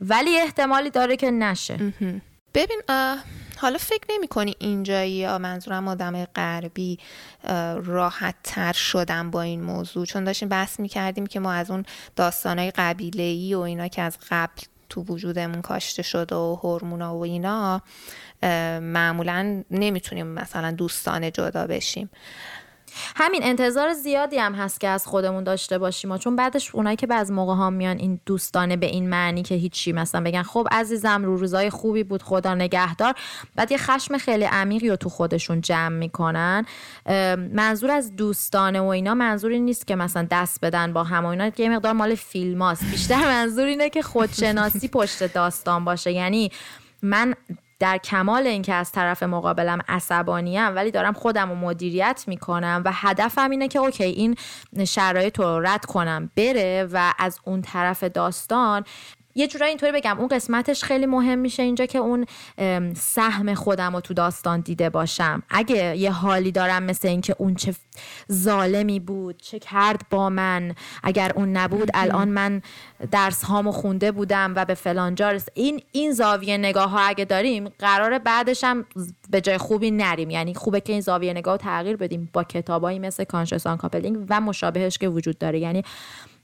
ولی 0.00 0.38
احتمالی 0.38 0.90
داره 0.90 1.16
که 1.16 1.30
نشه. 1.30 1.92
ببین 2.54 2.80
حالا 3.56 3.78
فکر 3.78 4.04
نمی 4.10 4.28
کنی 4.28 4.54
اینجایی 4.58 5.26
منظورم 5.38 5.88
آدم 5.88 6.24
غربی 6.24 6.98
راحت 7.84 8.34
تر 8.42 8.72
شدن 8.72 9.30
با 9.30 9.42
این 9.42 9.62
موضوع؟ 9.62 10.06
چون 10.06 10.24
داشتیم 10.24 10.48
بحث 10.48 10.80
می 10.80 10.88
کردیم 10.88 11.26
که 11.26 11.40
ما 11.40 11.52
از 11.52 11.70
اون 11.70 11.84
داستانهای 12.16 12.70
قبیله 12.70 13.22
ای 13.22 13.54
و 13.54 13.58
اینا 13.58 13.88
که 13.88 14.02
از 14.02 14.18
قبل 14.30 14.62
تو 14.88 15.02
وجودمون 15.02 15.62
کاشته 15.62 16.02
شده 16.02 16.34
و 16.34 16.54
هورمونا 16.54 17.16
و 17.16 17.22
اینا 17.24 17.82
معمولا 18.82 19.62
نمی‌تونیم 19.70 20.26
مثلا 20.26 20.70
دوستانه 20.70 21.30
جدا 21.30 21.66
بشیم. 21.66 22.10
همین 23.16 23.40
انتظار 23.44 23.92
زیادی 23.92 24.38
هم 24.38 24.54
هست 24.54 24.80
که 24.80 24.88
از 24.88 25.06
خودمون 25.06 25.44
داشته 25.44 25.78
باشیم 25.78 26.18
چون 26.18 26.36
بعدش 26.36 26.74
اونایی 26.74 26.96
که 26.96 27.06
بعض 27.06 27.30
موقع 27.30 27.54
ها 27.54 27.70
میان 27.70 27.98
این 27.98 28.20
دوستانه 28.26 28.76
به 28.76 28.86
این 28.86 29.08
معنی 29.08 29.42
که 29.42 29.54
هیچی 29.54 29.92
مثلا 29.92 30.20
بگن 30.20 30.42
خب 30.42 30.68
عزیزم 30.70 31.24
رو 31.24 31.36
روزای 31.36 31.70
خوبی 31.70 32.04
بود 32.04 32.22
خدا 32.22 32.54
نگهدار. 32.54 33.14
بعد 33.56 33.72
یه 33.72 33.78
خشم 33.78 34.18
خیلی 34.18 34.44
عمیقی 34.44 34.88
رو 34.88 34.96
تو 34.96 35.08
خودشون 35.08 35.60
جمع 35.60 35.96
می‌کنن. 35.96 36.66
منظور 37.52 37.90
از 37.90 38.16
دوستانه 38.16 38.80
و 38.80 38.86
اینا 38.86 39.14
منظوری 39.14 39.60
نیست 39.60 39.86
که 39.86 39.96
مثلا 39.96 40.26
دست 40.30 40.60
بدن 40.64 40.92
با 40.92 41.04
هم 41.04 41.24
و 41.24 41.28
اینا. 41.28 41.50
یه 41.58 41.68
مقدار 41.68 41.92
مال 41.92 42.14
فیلم 42.14 42.62
هاست. 42.62 42.84
بیشتر 42.84 43.24
منظور 43.24 43.66
اینه 43.66 43.90
که 43.90 44.02
خودشناسی 44.02 44.88
پشت 44.88 45.34
داستان 45.34 45.84
باشه. 45.84 46.12
یعنی 46.12 46.50
من 47.02 47.34
در 47.84 47.98
کمال 47.98 48.46
اینکه 48.46 48.74
از 48.74 48.92
طرف 48.92 49.22
مقابلم 49.22 49.78
عصبانیم 49.88 50.76
ولی 50.76 50.90
دارم 50.90 51.12
خودم 51.12 51.48
رو 51.48 51.54
مدیریت 51.54 52.24
می‌کنم 52.26 52.82
و 52.84 52.90
هدفم 52.94 53.50
اینه 53.50 53.68
که 53.68 53.78
اوکی 53.78 54.04
این 54.04 54.36
شرایط 54.86 55.38
رو 55.38 55.60
رد 55.60 55.84
کنم 55.84 56.30
بره 56.36 56.88
و 56.92 57.12
از 57.18 57.40
اون 57.44 57.62
طرف 57.62 58.04
داستان 58.04 58.84
یه 59.34 59.46
جورایی 59.46 59.70
اینطوری 59.70 59.92
بگم 59.92 60.18
اون 60.18 60.28
قسمتش 60.28 60.84
خیلی 60.84 61.06
مهم 61.06 61.38
میشه 61.38 61.62
اینجا 61.62 61.86
که 61.86 61.98
اون 61.98 62.26
سهم 62.94 63.54
خودم 63.54 63.94
رو 63.94 64.00
تو 64.00 64.14
داستان 64.14 64.60
دیده 64.60 64.90
باشم. 64.90 65.42
اگه 65.50 65.96
یه 65.96 66.10
حالی 66.10 66.52
دارم 66.52 66.82
مثل 66.82 67.08
اینکه 67.08 67.34
اون 67.38 67.54
چه 67.54 67.74
ظالمی 68.32 69.00
بود 69.00 69.42
چه 69.42 69.58
کرد 69.58 70.00
با 70.10 70.30
من 70.30 70.74
اگر 71.02 71.32
اون 71.34 71.56
نبود 71.56 71.90
الان 71.94 72.28
من 72.28 72.62
درس 73.10 73.44
هامو 73.44 73.72
خونده 73.72 74.12
بودم 74.12 74.52
و 74.56 74.64
به 74.64 74.74
فلانجا 74.74 75.30
رس 75.30 75.46
این 75.54 75.82
این 75.92 76.12
زاویه 76.12 76.56
نگاه 76.56 76.90
ها 76.90 77.00
اگه 77.00 77.24
داریم 77.24 77.68
قرار 77.78 78.18
بعدش 78.18 78.64
هم 78.64 78.84
به 79.30 79.40
جای 79.40 79.58
خوبی 79.58 79.90
نریم. 79.90 80.30
یعنی 80.30 80.54
خوبه 80.54 80.80
که 80.80 80.92
این 80.92 81.00
زاویه 81.00 81.32
نگاه 81.32 81.54
رو 81.54 81.58
تغییر 81.58 81.96
بدیم 81.96 82.30
با 82.32 82.44
کتابایی 82.44 82.98
مثل 82.98 83.24
conscious 83.24 83.76
uncoupling 83.76 84.26
و 84.28 84.40
مشابهش 84.40 84.98
که 84.98 85.08
وجود 85.08 85.38
داره. 85.38 85.58
یعنی 85.58 85.82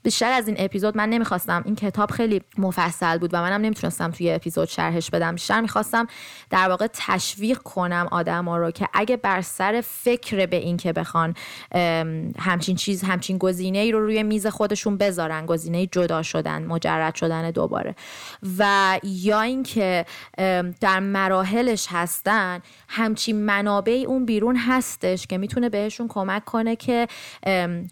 بیشتر 0.03 0.31
از 0.31 0.47
این 0.47 0.55
اپیزود 0.59 0.97
من 0.97 1.09
نمی‌خواستم. 1.09 1.61
این 1.65 1.75
کتاب 1.75 2.11
خیلی 2.11 2.41
مفصل 2.57 3.17
بود 3.17 3.33
و 3.33 3.37
منم 3.37 3.61
نمی‌تونستم 3.61 4.11
توی 4.11 4.31
اپیزود 4.31 4.67
شرحش 4.67 5.09
بدم. 5.09 5.31
بیشتر 5.31 5.61
می‌خواستم 5.61 6.07
در 6.49 6.69
واقع 6.69 6.87
تشویق 6.93 7.57
کنم 7.57 8.07
آدما 8.11 8.57
رو 8.57 8.71
که 8.71 8.87
اگه 8.93 9.17
بر 9.17 9.41
سر 9.41 9.83
فکر 9.87 10.45
به 10.45 10.55
این 10.55 10.77
که 10.77 10.93
بخوان 10.93 11.35
همچین 12.39 12.75
چیز 12.75 13.03
همچین 13.03 13.37
گزینه 13.37 13.77
ای 13.77 13.91
رو 13.91 13.99
روی 13.99 14.23
میز 14.23 14.47
خودشون 14.47 14.97
بذارن 14.97 15.45
گزینه 15.45 15.87
جدا 15.87 16.23
شدن 16.23 16.65
مجرد 16.65 17.15
شدن 17.15 17.51
دوباره. 17.51 17.95
و 18.57 18.99
یا 19.03 19.41
اینکه 19.41 20.05
در 20.81 20.99
مراحلش 20.99 21.87
هستن 21.89 22.59
همچین 22.87 23.45
منابعی 23.45 24.05
اون 24.05 24.25
بیرون 24.25 24.55
هستش 24.55 25.27
که 25.27 25.37
می‌تونه 25.37 25.69
بهشون 25.69 26.07
کمک 26.07 26.45
کنه 26.45 26.75
که 26.75 27.07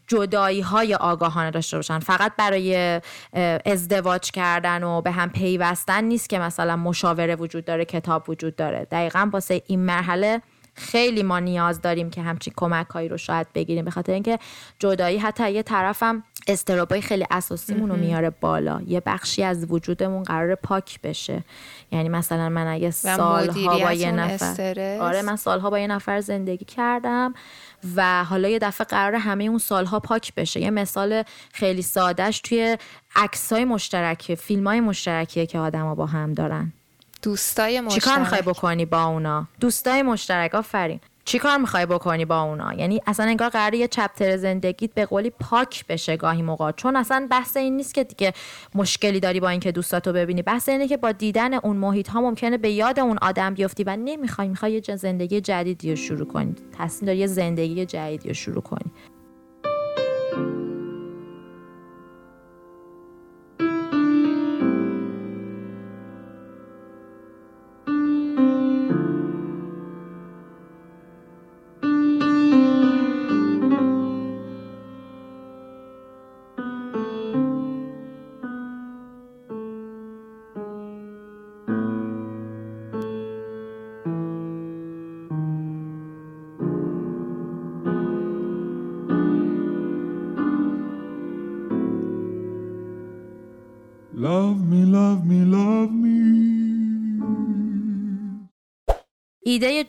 جدایی 0.07 0.61
های 0.61 0.95
آگاهانه 0.95 1.51
داشته 1.51 1.77
باشن. 1.77 1.98
فقط 1.99 2.31
برای 2.37 3.01
ازدواج 3.65 4.31
کردن 4.31 4.83
و 4.83 5.01
به 5.01 5.11
هم 5.11 5.29
پیوستن 5.29 6.03
نیست 6.03 6.29
که 6.29 6.39
مثلا 6.39 6.75
مشاوره 6.75 7.35
وجود 7.35 7.65
داره 7.65 7.85
کتاب 7.85 8.29
وجود 8.29 8.55
داره. 8.55 8.87
دقیقا 8.91 9.29
واسه 9.33 9.61
این 9.67 9.79
مرحله 9.79 10.41
خیلی 10.73 11.23
ما 11.23 11.39
نیاز 11.39 11.81
داریم 11.81 12.09
که 12.09 12.21
همچین 12.21 12.53
کمک 12.57 12.87
هایی 12.87 13.09
رو 13.09 13.17
شاید 13.17 13.47
بگیریم. 13.55 13.85
به 13.85 13.91
خاطر 13.91 14.13
اینکه 14.13 14.39
جدایی 14.79 15.17
حتی 15.17 15.51
یه 15.51 15.63
طرفم 15.63 16.23
استرابای 16.47 17.01
خیلی 17.01 17.25
اساسیمون 17.31 17.89
رو 17.89 17.95
میاره 17.95 18.29
بالا. 18.29 18.81
یه 18.87 19.01
بخشی 19.05 19.43
از 19.43 19.71
وجودمون 19.71 20.23
قرار 20.23 20.55
پاک 20.55 21.01
بشه. 21.01 21.43
یعنی 21.91 22.09
مثلا 22.09 22.49
من 22.49 22.67
اگه 22.67 22.91
سالها 22.91 23.79
با 23.79 23.93
یه 23.93 24.11
نفر 24.11 24.97
آره 25.01 25.21
من 25.21 25.35
سالها 25.35 25.69
با 25.69 25.79
یه 25.79 25.87
نفر 25.87 26.19
زندگی 26.19 26.65
کردم. 26.65 27.33
و 27.95 28.23
حالا 28.23 28.49
یه 28.49 28.59
دفعه 28.59 28.85
قرار 28.85 29.15
همه 29.15 29.43
اون 29.43 29.57
سالها 29.57 29.99
پاک 29.99 30.33
بشه. 30.35 30.59
یه 30.59 30.69
مثال 30.69 31.23
خیلی 31.53 31.81
سادهش 31.81 32.39
توی 32.39 32.77
عکس 33.15 33.53
های 33.53 33.65
مشترک 33.65 34.35
فیلم 34.35 34.67
های 34.67 34.79
مشترکیه 34.79 35.45
که 35.45 35.59
آدما 35.59 35.95
با 35.95 36.05
هم 36.05 36.33
دارن. 36.33 36.73
دوستای 37.21 37.81
مشترک 37.81 38.03
چیکار 38.03 38.19
می‌خوای 38.19 38.41
بکنی 38.41 38.85
با 38.85 39.03
اونا؟ 39.03 39.47
دوستای 39.59 40.01
مشترک 40.01 40.55
آفرین. 40.55 40.99
چی 41.29 41.39
کار 41.39 41.57
می‌خوای 41.57 41.85
بکنی 41.85 42.25
با 42.25 42.41
اونا؟ 42.41 42.73
یعنی 42.73 43.01
اصلا 43.07 43.25
انگار 43.25 43.49
قراره 43.49 43.77
یه 43.77 43.87
چپتر 43.87 44.37
زندگیت 44.37 44.93
به 44.93 45.05
قولی 45.05 45.29
پاک 45.29 45.85
بشه 45.87 46.17
گاهی 46.17 46.41
موقع. 46.41 46.71
چون 46.71 46.95
اصلا 46.95 47.27
بحث 47.31 47.57
این 47.57 47.77
نیست 47.77 47.93
که 47.93 48.03
دیگه 48.03 48.33
مشکلی 48.75 49.19
داری 49.19 49.39
با 49.39 49.49
اینکه 49.49 49.71
دوستاتو 49.71 50.13
ببینی. 50.13 50.41
بحث 50.41 50.69
اینه 50.69 50.87
که 50.87 50.97
با 50.97 51.11
دیدن 51.11 51.53
اون 51.53 51.77
محیط 51.77 52.09
ها 52.09 52.21
ممکنه 52.21 52.57
به 52.57 52.69
یاد 52.69 52.99
اون 52.99 53.17
آدم 53.21 53.53
بیفتی 53.53 53.83
و 53.83 53.95
نمی‌خوای 53.95 54.47
می‌خوای 54.47 54.81
یه 54.87 54.95
زندگی 54.95 55.41
جدیدی 55.41 55.89
رو 55.89 55.95
شروع 55.95 56.27
کنی. 56.27 56.55
تصمیم 56.77 57.05
داری 57.05 57.17
یه 57.17 57.27
زندگی 57.27 57.85
جدیدی 57.85 58.27
رو 58.27 58.33
شروع 58.33 58.61
کنی. 58.61 58.91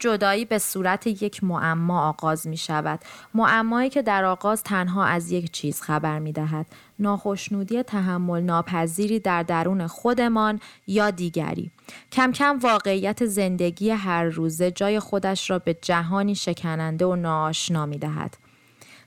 جدایی 0.01 0.45
به 0.45 0.59
صورت 0.59 1.07
یک 1.07 1.45
معما 1.45 2.09
آغاز 2.09 2.47
می 2.47 2.57
شود. 2.57 3.01
معمایی 3.35 3.91
که 3.91 4.03
در 4.03 4.25
آغاز 4.25 4.63
تنها 4.63 5.05
از 5.05 5.31
یک 5.31 5.51
چیز 5.51 5.81
خبر 5.81 6.19
می 6.19 6.33
دهد. 6.33 6.67
ناخشنودی 6.99 7.83
تحمل 7.83 8.43
ناپذیری 8.43 9.21
در 9.21 9.43
درون 9.43 9.87
خودمان 9.87 10.61
یا 10.87 11.11
دیگری. 11.11 11.71
کم 12.13 12.33
کم 12.33 12.59
واقعیت 12.59 13.27
زندگی 13.27 13.91
هر 13.91 14.25
روزه 14.25 14.71
جای 14.71 15.01
خودش 15.01 15.51
را 15.51 15.59
به 15.59 15.77
جهانی 15.83 16.35
شکننده 16.35 17.07
و 17.07 17.17
ناآشنا 17.17 17.87
می 17.87 17.99
دهد. 17.99 18.37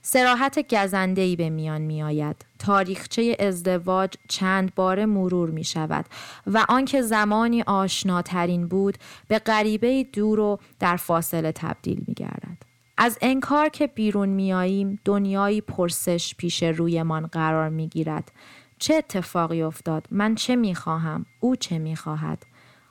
سراحت 0.06 0.74
گزندهی 0.74 1.36
به 1.36 1.50
میان 1.50 1.80
می 1.82 2.02
آید. 2.02 2.44
تاریخچه 2.58 3.36
ازدواج 3.40 4.14
چند 4.28 4.74
بار 4.74 5.04
مرور 5.04 5.50
می 5.50 5.64
شود 5.64 6.04
و 6.46 6.66
آنکه 6.68 7.02
زمانی 7.02 7.62
آشناترین 7.62 8.68
بود 8.68 8.98
به 9.28 9.38
غریبه 9.38 10.04
دور 10.12 10.40
و 10.40 10.58
در 10.80 10.96
فاصله 10.96 11.52
تبدیل 11.52 12.04
می 12.06 12.14
گردد. 12.14 12.56
از 12.98 13.18
انکار 13.20 13.68
که 13.68 13.86
بیرون 13.86 14.28
میاییم 14.28 14.98
دنیایی 15.04 15.60
پرسش 15.60 16.34
پیش 16.34 16.62
رویمان 16.62 17.26
قرار 17.26 17.68
می 17.68 17.88
گیرد. 17.88 18.32
چه 18.78 18.94
اتفاقی 18.94 19.62
افتاد؟ 19.62 20.06
من 20.10 20.34
چه 20.34 20.56
می 20.56 20.74
خواهم؟ 20.74 21.26
او 21.40 21.56
چه 21.56 21.78
می 21.78 21.96
خواهد؟ 21.96 22.42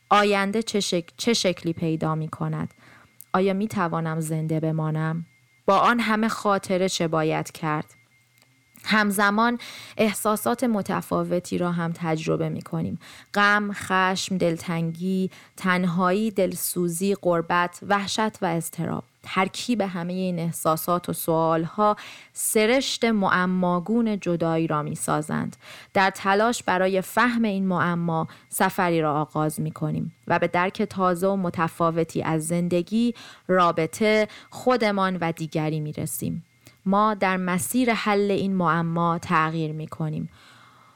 آینده 0.10 0.64
چه, 0.64 0.80
شک... 0.80 1.10
چه 1.18 1.34
شکلی 1.34 1.74
پیدا 1.74 2.16
می 2.16 2.28
کند؟ 2.28 2.74
آیا 3.34 3.54
می 3.54 3.68
توانم 3.68 4.20
زنده 4.20 4.60
بمانم؟ 4.60 5.26
با 5.66 5.78
آن 5.78 6.00
همه 6.00 6.28
خاطره 6.28 6.90
چه 6.90 7.08
باید 7.08 7.52
کرد؟ 7.52 7.86
همزمان 8.86 9.60
احساسات 9.98 10.64
متفاوتی 10.64 11.58
را 11.58 11.72
هم 11.72 11.92
تجربه 11.96 12.50
می 12.50 12.62
کنیم. 12.62 13.00
غم، 13.34 13.72
خشم، 13.74 14.38
دلتنگی، 14.38 15.32
تنهایی، 15.58 16.32
دلسوزی، 16.32 17.16
قربت، 17.16 17.80
وحشت 17.88 18.44
و 18.44 18.46
اضطراب. 18.46 19.04
ترکیب 19.24 19.82
همه 19.82 20.14
این 20.14 20.40
احساسات 20.40 21.10
و 21.10 21.14
سوالها 21.14 21.96
سرشت 22.34 23.06
معماگون 23.06 24.20
جدایی 24.20 24.68
را 24.68 24.84
می 24.84 24.96
سازند. 24.96 25.56
در 25.94 26.10
تلاش 26.10 26.64
برای 26.64 27.02
فهم 27.02 27.44
این 27.44 27.68
معما 27.68 28.28
سفری 28.50 29.02
را 29.02 29.22
آغاز 29.22 29.62
می 29.62 29.72
کنیم 29.72 30.16
و 30.28 30.40
به 30.40 30.48
درک 30.48 30.82
تازه 30.82 31.28
و 31.28 31.36
متفاوتی 31.36 32.22
از 32.22 32.48
زندگی، 32.48 33.14
رابطه، 33.48 34.28
خودمان 34.50 35.18
و 35.22 35.32
دیگری 35.32 35.80
می 35.80 35.94
رسیم. 35.94 36.46
ما 36.86 37.14
در 37.14 37.38
مسیر 37.38 37.94
حل 37.94 38.32
این 38.32 38.56
معما 38.56 39.20
تغییر 39.20 39.72
می 39.72 39.88
کنیم. 39.88 40.30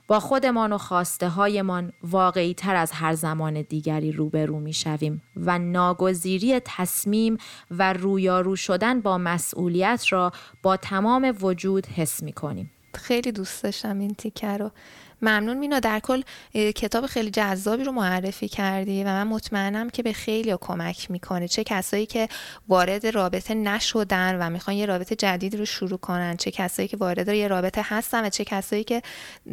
با 0.07 0.19
خودمان 0.19 0.73
و 0.73 0.77
خواسته 0.77 1.29
هایمان 1.29 1.93
واقعی 2.03 2.53
تر 2.53 2.75
از 2.75 2.91
هر 2.91 3.13
زمان 3.13 3.61
دیگری 3.61 4.11
روبرو 4.11 4.59
می 4.59 4.73
شویم 4.73 5.21
و 5.35 5.59
ناگزیری 5.59 6.61
تصمیم 6.65 7.37
و 7.71 7.93
رویارو 7.93 8.55
شدن 8.55 9.01
با 9.01 9.17
مسئولیت 9.17 10.05
را 10.09 10.31
با 10.63 10.77
تمام 10.77 11.35
وجود 11.41 11.87
حس 11.87 12.23
می 12.23 12.33
کنیم. 12.33 12.71
خیلی 12.93 13.31
دوست 13.31 13.63
داشتم 13.63 13.99
این 13.99 14.13
تیکه 14.13 14.57
رو 14.57 14.71
ممنون 15.21 15.57
مینا. 15.57 15.79
در 15.79 15.99
کل 15.99 16.21
کتاب 16.53 17.05
خیلی 17.05 17.31
جذابی 17.31 17.83
رو 17.83 17.91
معرفی 17.91 18.47
کردی 18.47 19.03
و 19.03 19.07
من 19.07 19.27
مطمئنم 19.27 19.89
که 19.89 20.03
به 20.03 20.13
خیلی 20.13 20.55
کمک 20.61 21.11
می‌کنه. 21.11 21.47
چه 21.47 21.63
کسایی 21.63 22.05
که 22.05 22.27
وارد 22.67 23.07
رابطه 23.07 23.53
نشدن 23.53 24.37
و 24.41 24.49
می‌خوان 24.49 24.77
یه 24.77 24.85
رابطه 24.85 25.15
جدید 25.15 25.55
رو 25.55 25.65
شروع 25.65 25.97
کنن 25.97 26.37
چه 26.37 26.51
کسایی 26.51 26.87
که 26.87 26.97
وارد 26.97 27.27
یه 27.27 27.47
رابطه 27.47 27.81
هستن 27.85 28.25
و 28.25 28.29
چه 28.29 28.43
کسایی 28.43 28.83
که 28.83 29.01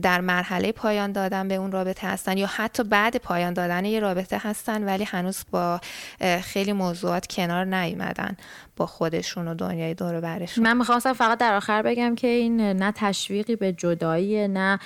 در 0.03 0.21
مرحله 0.21 0.73
پایان 0.73 1.13
دادن 1.13 1.49
به 1.49 1.55
اون 1.55 1.73
رابطه 1.73 2.09
هستن 2.09 2.39
یا 2.39 2.47
حتی 2.47 2.83
بعد 2.83 3.17
پایان 3.17 3.53
دادن 3.53 3.85
یه 3.85 4.01
رابطه 4.01 4.41
هستن 4.43 4.85
ولی 4.85 5.05
هنوز 5.05 5.45
با 5.51 5.81
خیلی 6.43 6.73
موضوعات 6.73 7.27
کنار 7.27 7.65
نیومدن 7.65 8.37
با 8.77 8.87
خودشون 8.87 9.49
و 9.49 9.55
دنیای 9.55 9.95
دور 9.95 10.21
برشون. 10.21 10.65
من 10.65 10.77
می‌خواستم 10.77 11.13
فقط 11.13 11.39
در 11.39 11.55
آخر 11.55 11.83
بگم 11.83 12.15
که 12.15 12.27
این 12.27 12.61
نه 12.61 12.93
تشویقی 12.97 13.57
به 13.57 13.73
جدایی 13.73 14.49
نه 14.49 14.79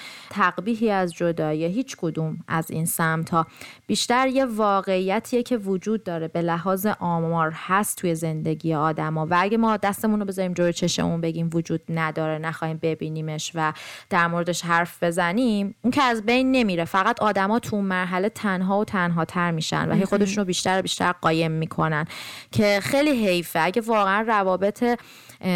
تقبیحی 0.69 0.91
از 0.91 1.15
جدایی 1.15 1.65
هیچ 1.65 1.97
کدوم 1.97 2.39
از 2.49 2.71
این 2.71 2.87
سمت 2.87 3.31
ها 3.31 3.47
بیشتر 3.87 4.29
یه 4.29 4.45
واقعیتیه 4.45 5.43
که 5.43 5.57
وجود 5.57 6.05
داره 6.05 6.29
به 6.29 6.43
لحاظ 6.43 6.87
آمار 7.01 7.53
هست 7.55 7.99
توی 7.99 8.15
زندگی 8.15 8.75
آدما. 8.75 9.27
و 9.31 9.37
اگه 9.39 9.57
ما 9.57 9.77
دستمون 9.77 10.21
رو 10.21 10.27
بذاریم 10.27 10.55
جلوی 10.55 10.73
چشمون 10.73 11.21
بگیم 11.21 11.51
وجود 11.53 11.81
نداره 11.89 12.39
نخواهیم 12.39 12.79
ببینیمش 12.83 13.53
و 13.55 13.73
در 14.11 14.27
موردش 14.27 14.65
حرف 14.65 15.03
بزنیم 15.03 15.75
اون 15.83 15.91
که 15.91 16.03
از 16.03 16.23
بین 16.23 16.53
نمیره. 16.53 16.85
فقط 16.85 17.23
آدما 17.23 17.59
تو 17.59 17.81
مرحله 17.81 18.29
تنها 18.29 18.81
و 18.81 18.85
تنها 18.85 19.25
تر 19.25 19.51
میشن 19.51 19.89
و 19.89 20.07
خودشون 20.07 20.37
رو 20.37 20.45
بیشتر 20.45 20.79
و 20.79 20.83
بیشتر 20.83 21.13
قایم 21.13 21.53
می‌کنن. 21.53 22.07
که 22.53 22.81
خیلی 22.83 23.27
حیفه. 23.27 23.61
اگه 23.61 23.83
واقعا 23.83 24.21
روابط 24.21 24.85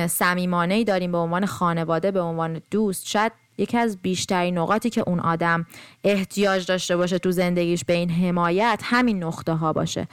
صمیمانه 0.07 0.75
ای 0.75 0.85
داریم 0.85 1.13
به 1.13 1.19
عنوان 1.19 1.47
خانواده 1.47 2.11
به 2.11 2.21
عنوان 2.21 2.61
دوست 2.71 3.07
شاید 3.09 3.33
یکی 3.59 3.79
از 3.79 3.97
بیشترین 3.97 4.59
نقاطی 4.59 4.91
که 4.91 5.03
اون 5.07 5.21
آدم 5.21 5.67
احتیاج 6.05 6.67
داشته 6.67 6.97
باشه 6.97 7.19
تو 7.19 7.31
زندگیش 7.31 7.85
به 7.85 7.93
این 7.93 8.11
حمایت 8.11 8.81
همین 8.85 9.25
نقطه 9.25 9.53
ها 9.53 9.73
باشه. 9.73 10.09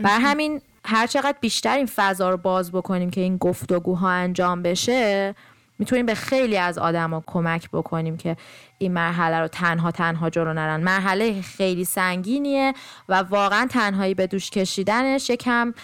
بر 0.00 0.18
همین 0.20 0.60
هر 0.84 1.06
چقدر 1.06 1.36
بیشتر 1.40 1.76
این 1.76 1.86
فضا 1.86 2.30
رو 2.30 2.36
باز 2.36 2.72
بکنیم 2.72 3.10
که 3.10 3.20
این 3.20 3.36
گفتگوها 3.36 4.10
انجام 4.10 4.62
بشه 4.62 5.34
می‌تونیم 5.78 6.06
به 6.06 6.14
خیلی 6.14 6.56
از 6.56 6.78
آدما 6.78 7.22
کمک 7.26 7.70
بکنیم 7.70 8.16
که 8.16 8.36
این 8.78 8.92
مرحله 8.92 9.40
رو 9.40 9.48
تنها 9.48 9.90
تنها 9.90 10.30
جلو 10.30 10.52
نرن. 10.52 10.80
مرحله 10.80 11.42
خیلی 11.42 11.84
سنگینیه 11.84 12.74
و 13.08 13.14
واقعا 13.14 13.66
تنهایی 13.70 14.14
به 14.14 14.26
دوش 14.26 14.50
کشیدنش 14.50 15.30
یکم 15.30 15.74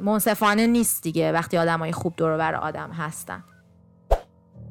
منصفانه 0.00 0.66
نیست 0.66 1.02
دیگه 1.02 1.32
وقتی 1.32 1.58
آدمای 1.58 1.92
خوب 1.92 2.14
دور 2.16 2.36
بر 2.36 2.54
آدم 2.54 2.90
هستن. 2.90 3.44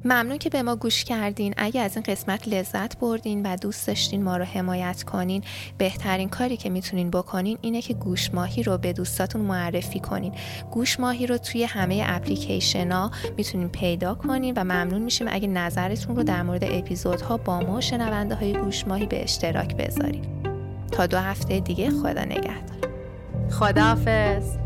ممنون 0.06 0.38
که 0.38 0.50
به 0.50 0.62
ما 0.62 0.76
گوش 0.76 1.04
کردین. 1.04 1.54
اگه 1.58 1.82
از 1.82 1.96
این 1.96 2.04
قسمت 2.08 2.48
لذت 2.48 3.00
بردین 3.00 3.46
و 3.46 3.56
دوست 3.56 3.88
داشتین 3.88 4.24
ما 4.24 4.38
رو 4.38 4.46
حمایت 4.46 5.04
کنین 5.04 5.44
بهترین 5.78 6.30
کاری 6.30 6.58
که 6.58 6.70
می‌تونین 6.70 7.10
بکنین 7.10 7.58
اینه 7.62 7.82
که 7.82 7.94
گوش 7.94 8.34
ماهی 8.34 8.64
رو 8.64 8.78
به 8.78 8.94
دوستاتون 8.94 9.42
معرفی 9.42 10.00
کنین. 10.00 10.34
گوش 10.72 11.00
ماهی 11.00 11.28
رو 11.28 11.38
توی 11.38 11.64
همه 11.64 12.04
اپلیکیشن 12.06 12.92
ها 12.92 13.12
می‌تونین 13.38 13.70
پیدا 13.70 14.16
کنین 14.16 14.54
و 14.58 14.64
ممنون 14.64 15.02
میشیم 15.02 15.28
اگه 15.30 15.48
نظرتون 15.48 16.16
رو 16.16 16.24
در 16.24 16.44
مورد 16.44 16.64
اپیزودها 16.64 17.38
با 17.38 17.60
ما 17.60 17.82
شنونده 17.82 18.36
های 18.36 18.54
گوش 18.54 18.88
ماهی 18.88 19.06
به 19.06 19.24
اشتراک 19.24 19.76
بذارین. 19.76 20.26
تا 20.92 21.06
دو 21.06 21.18
هفته 21.18 21.60
دیگه 21.60 21.90
خدا 21.90 22.24
نگهدار. 22.24 22.92
خداحافظ. 23.52 24.58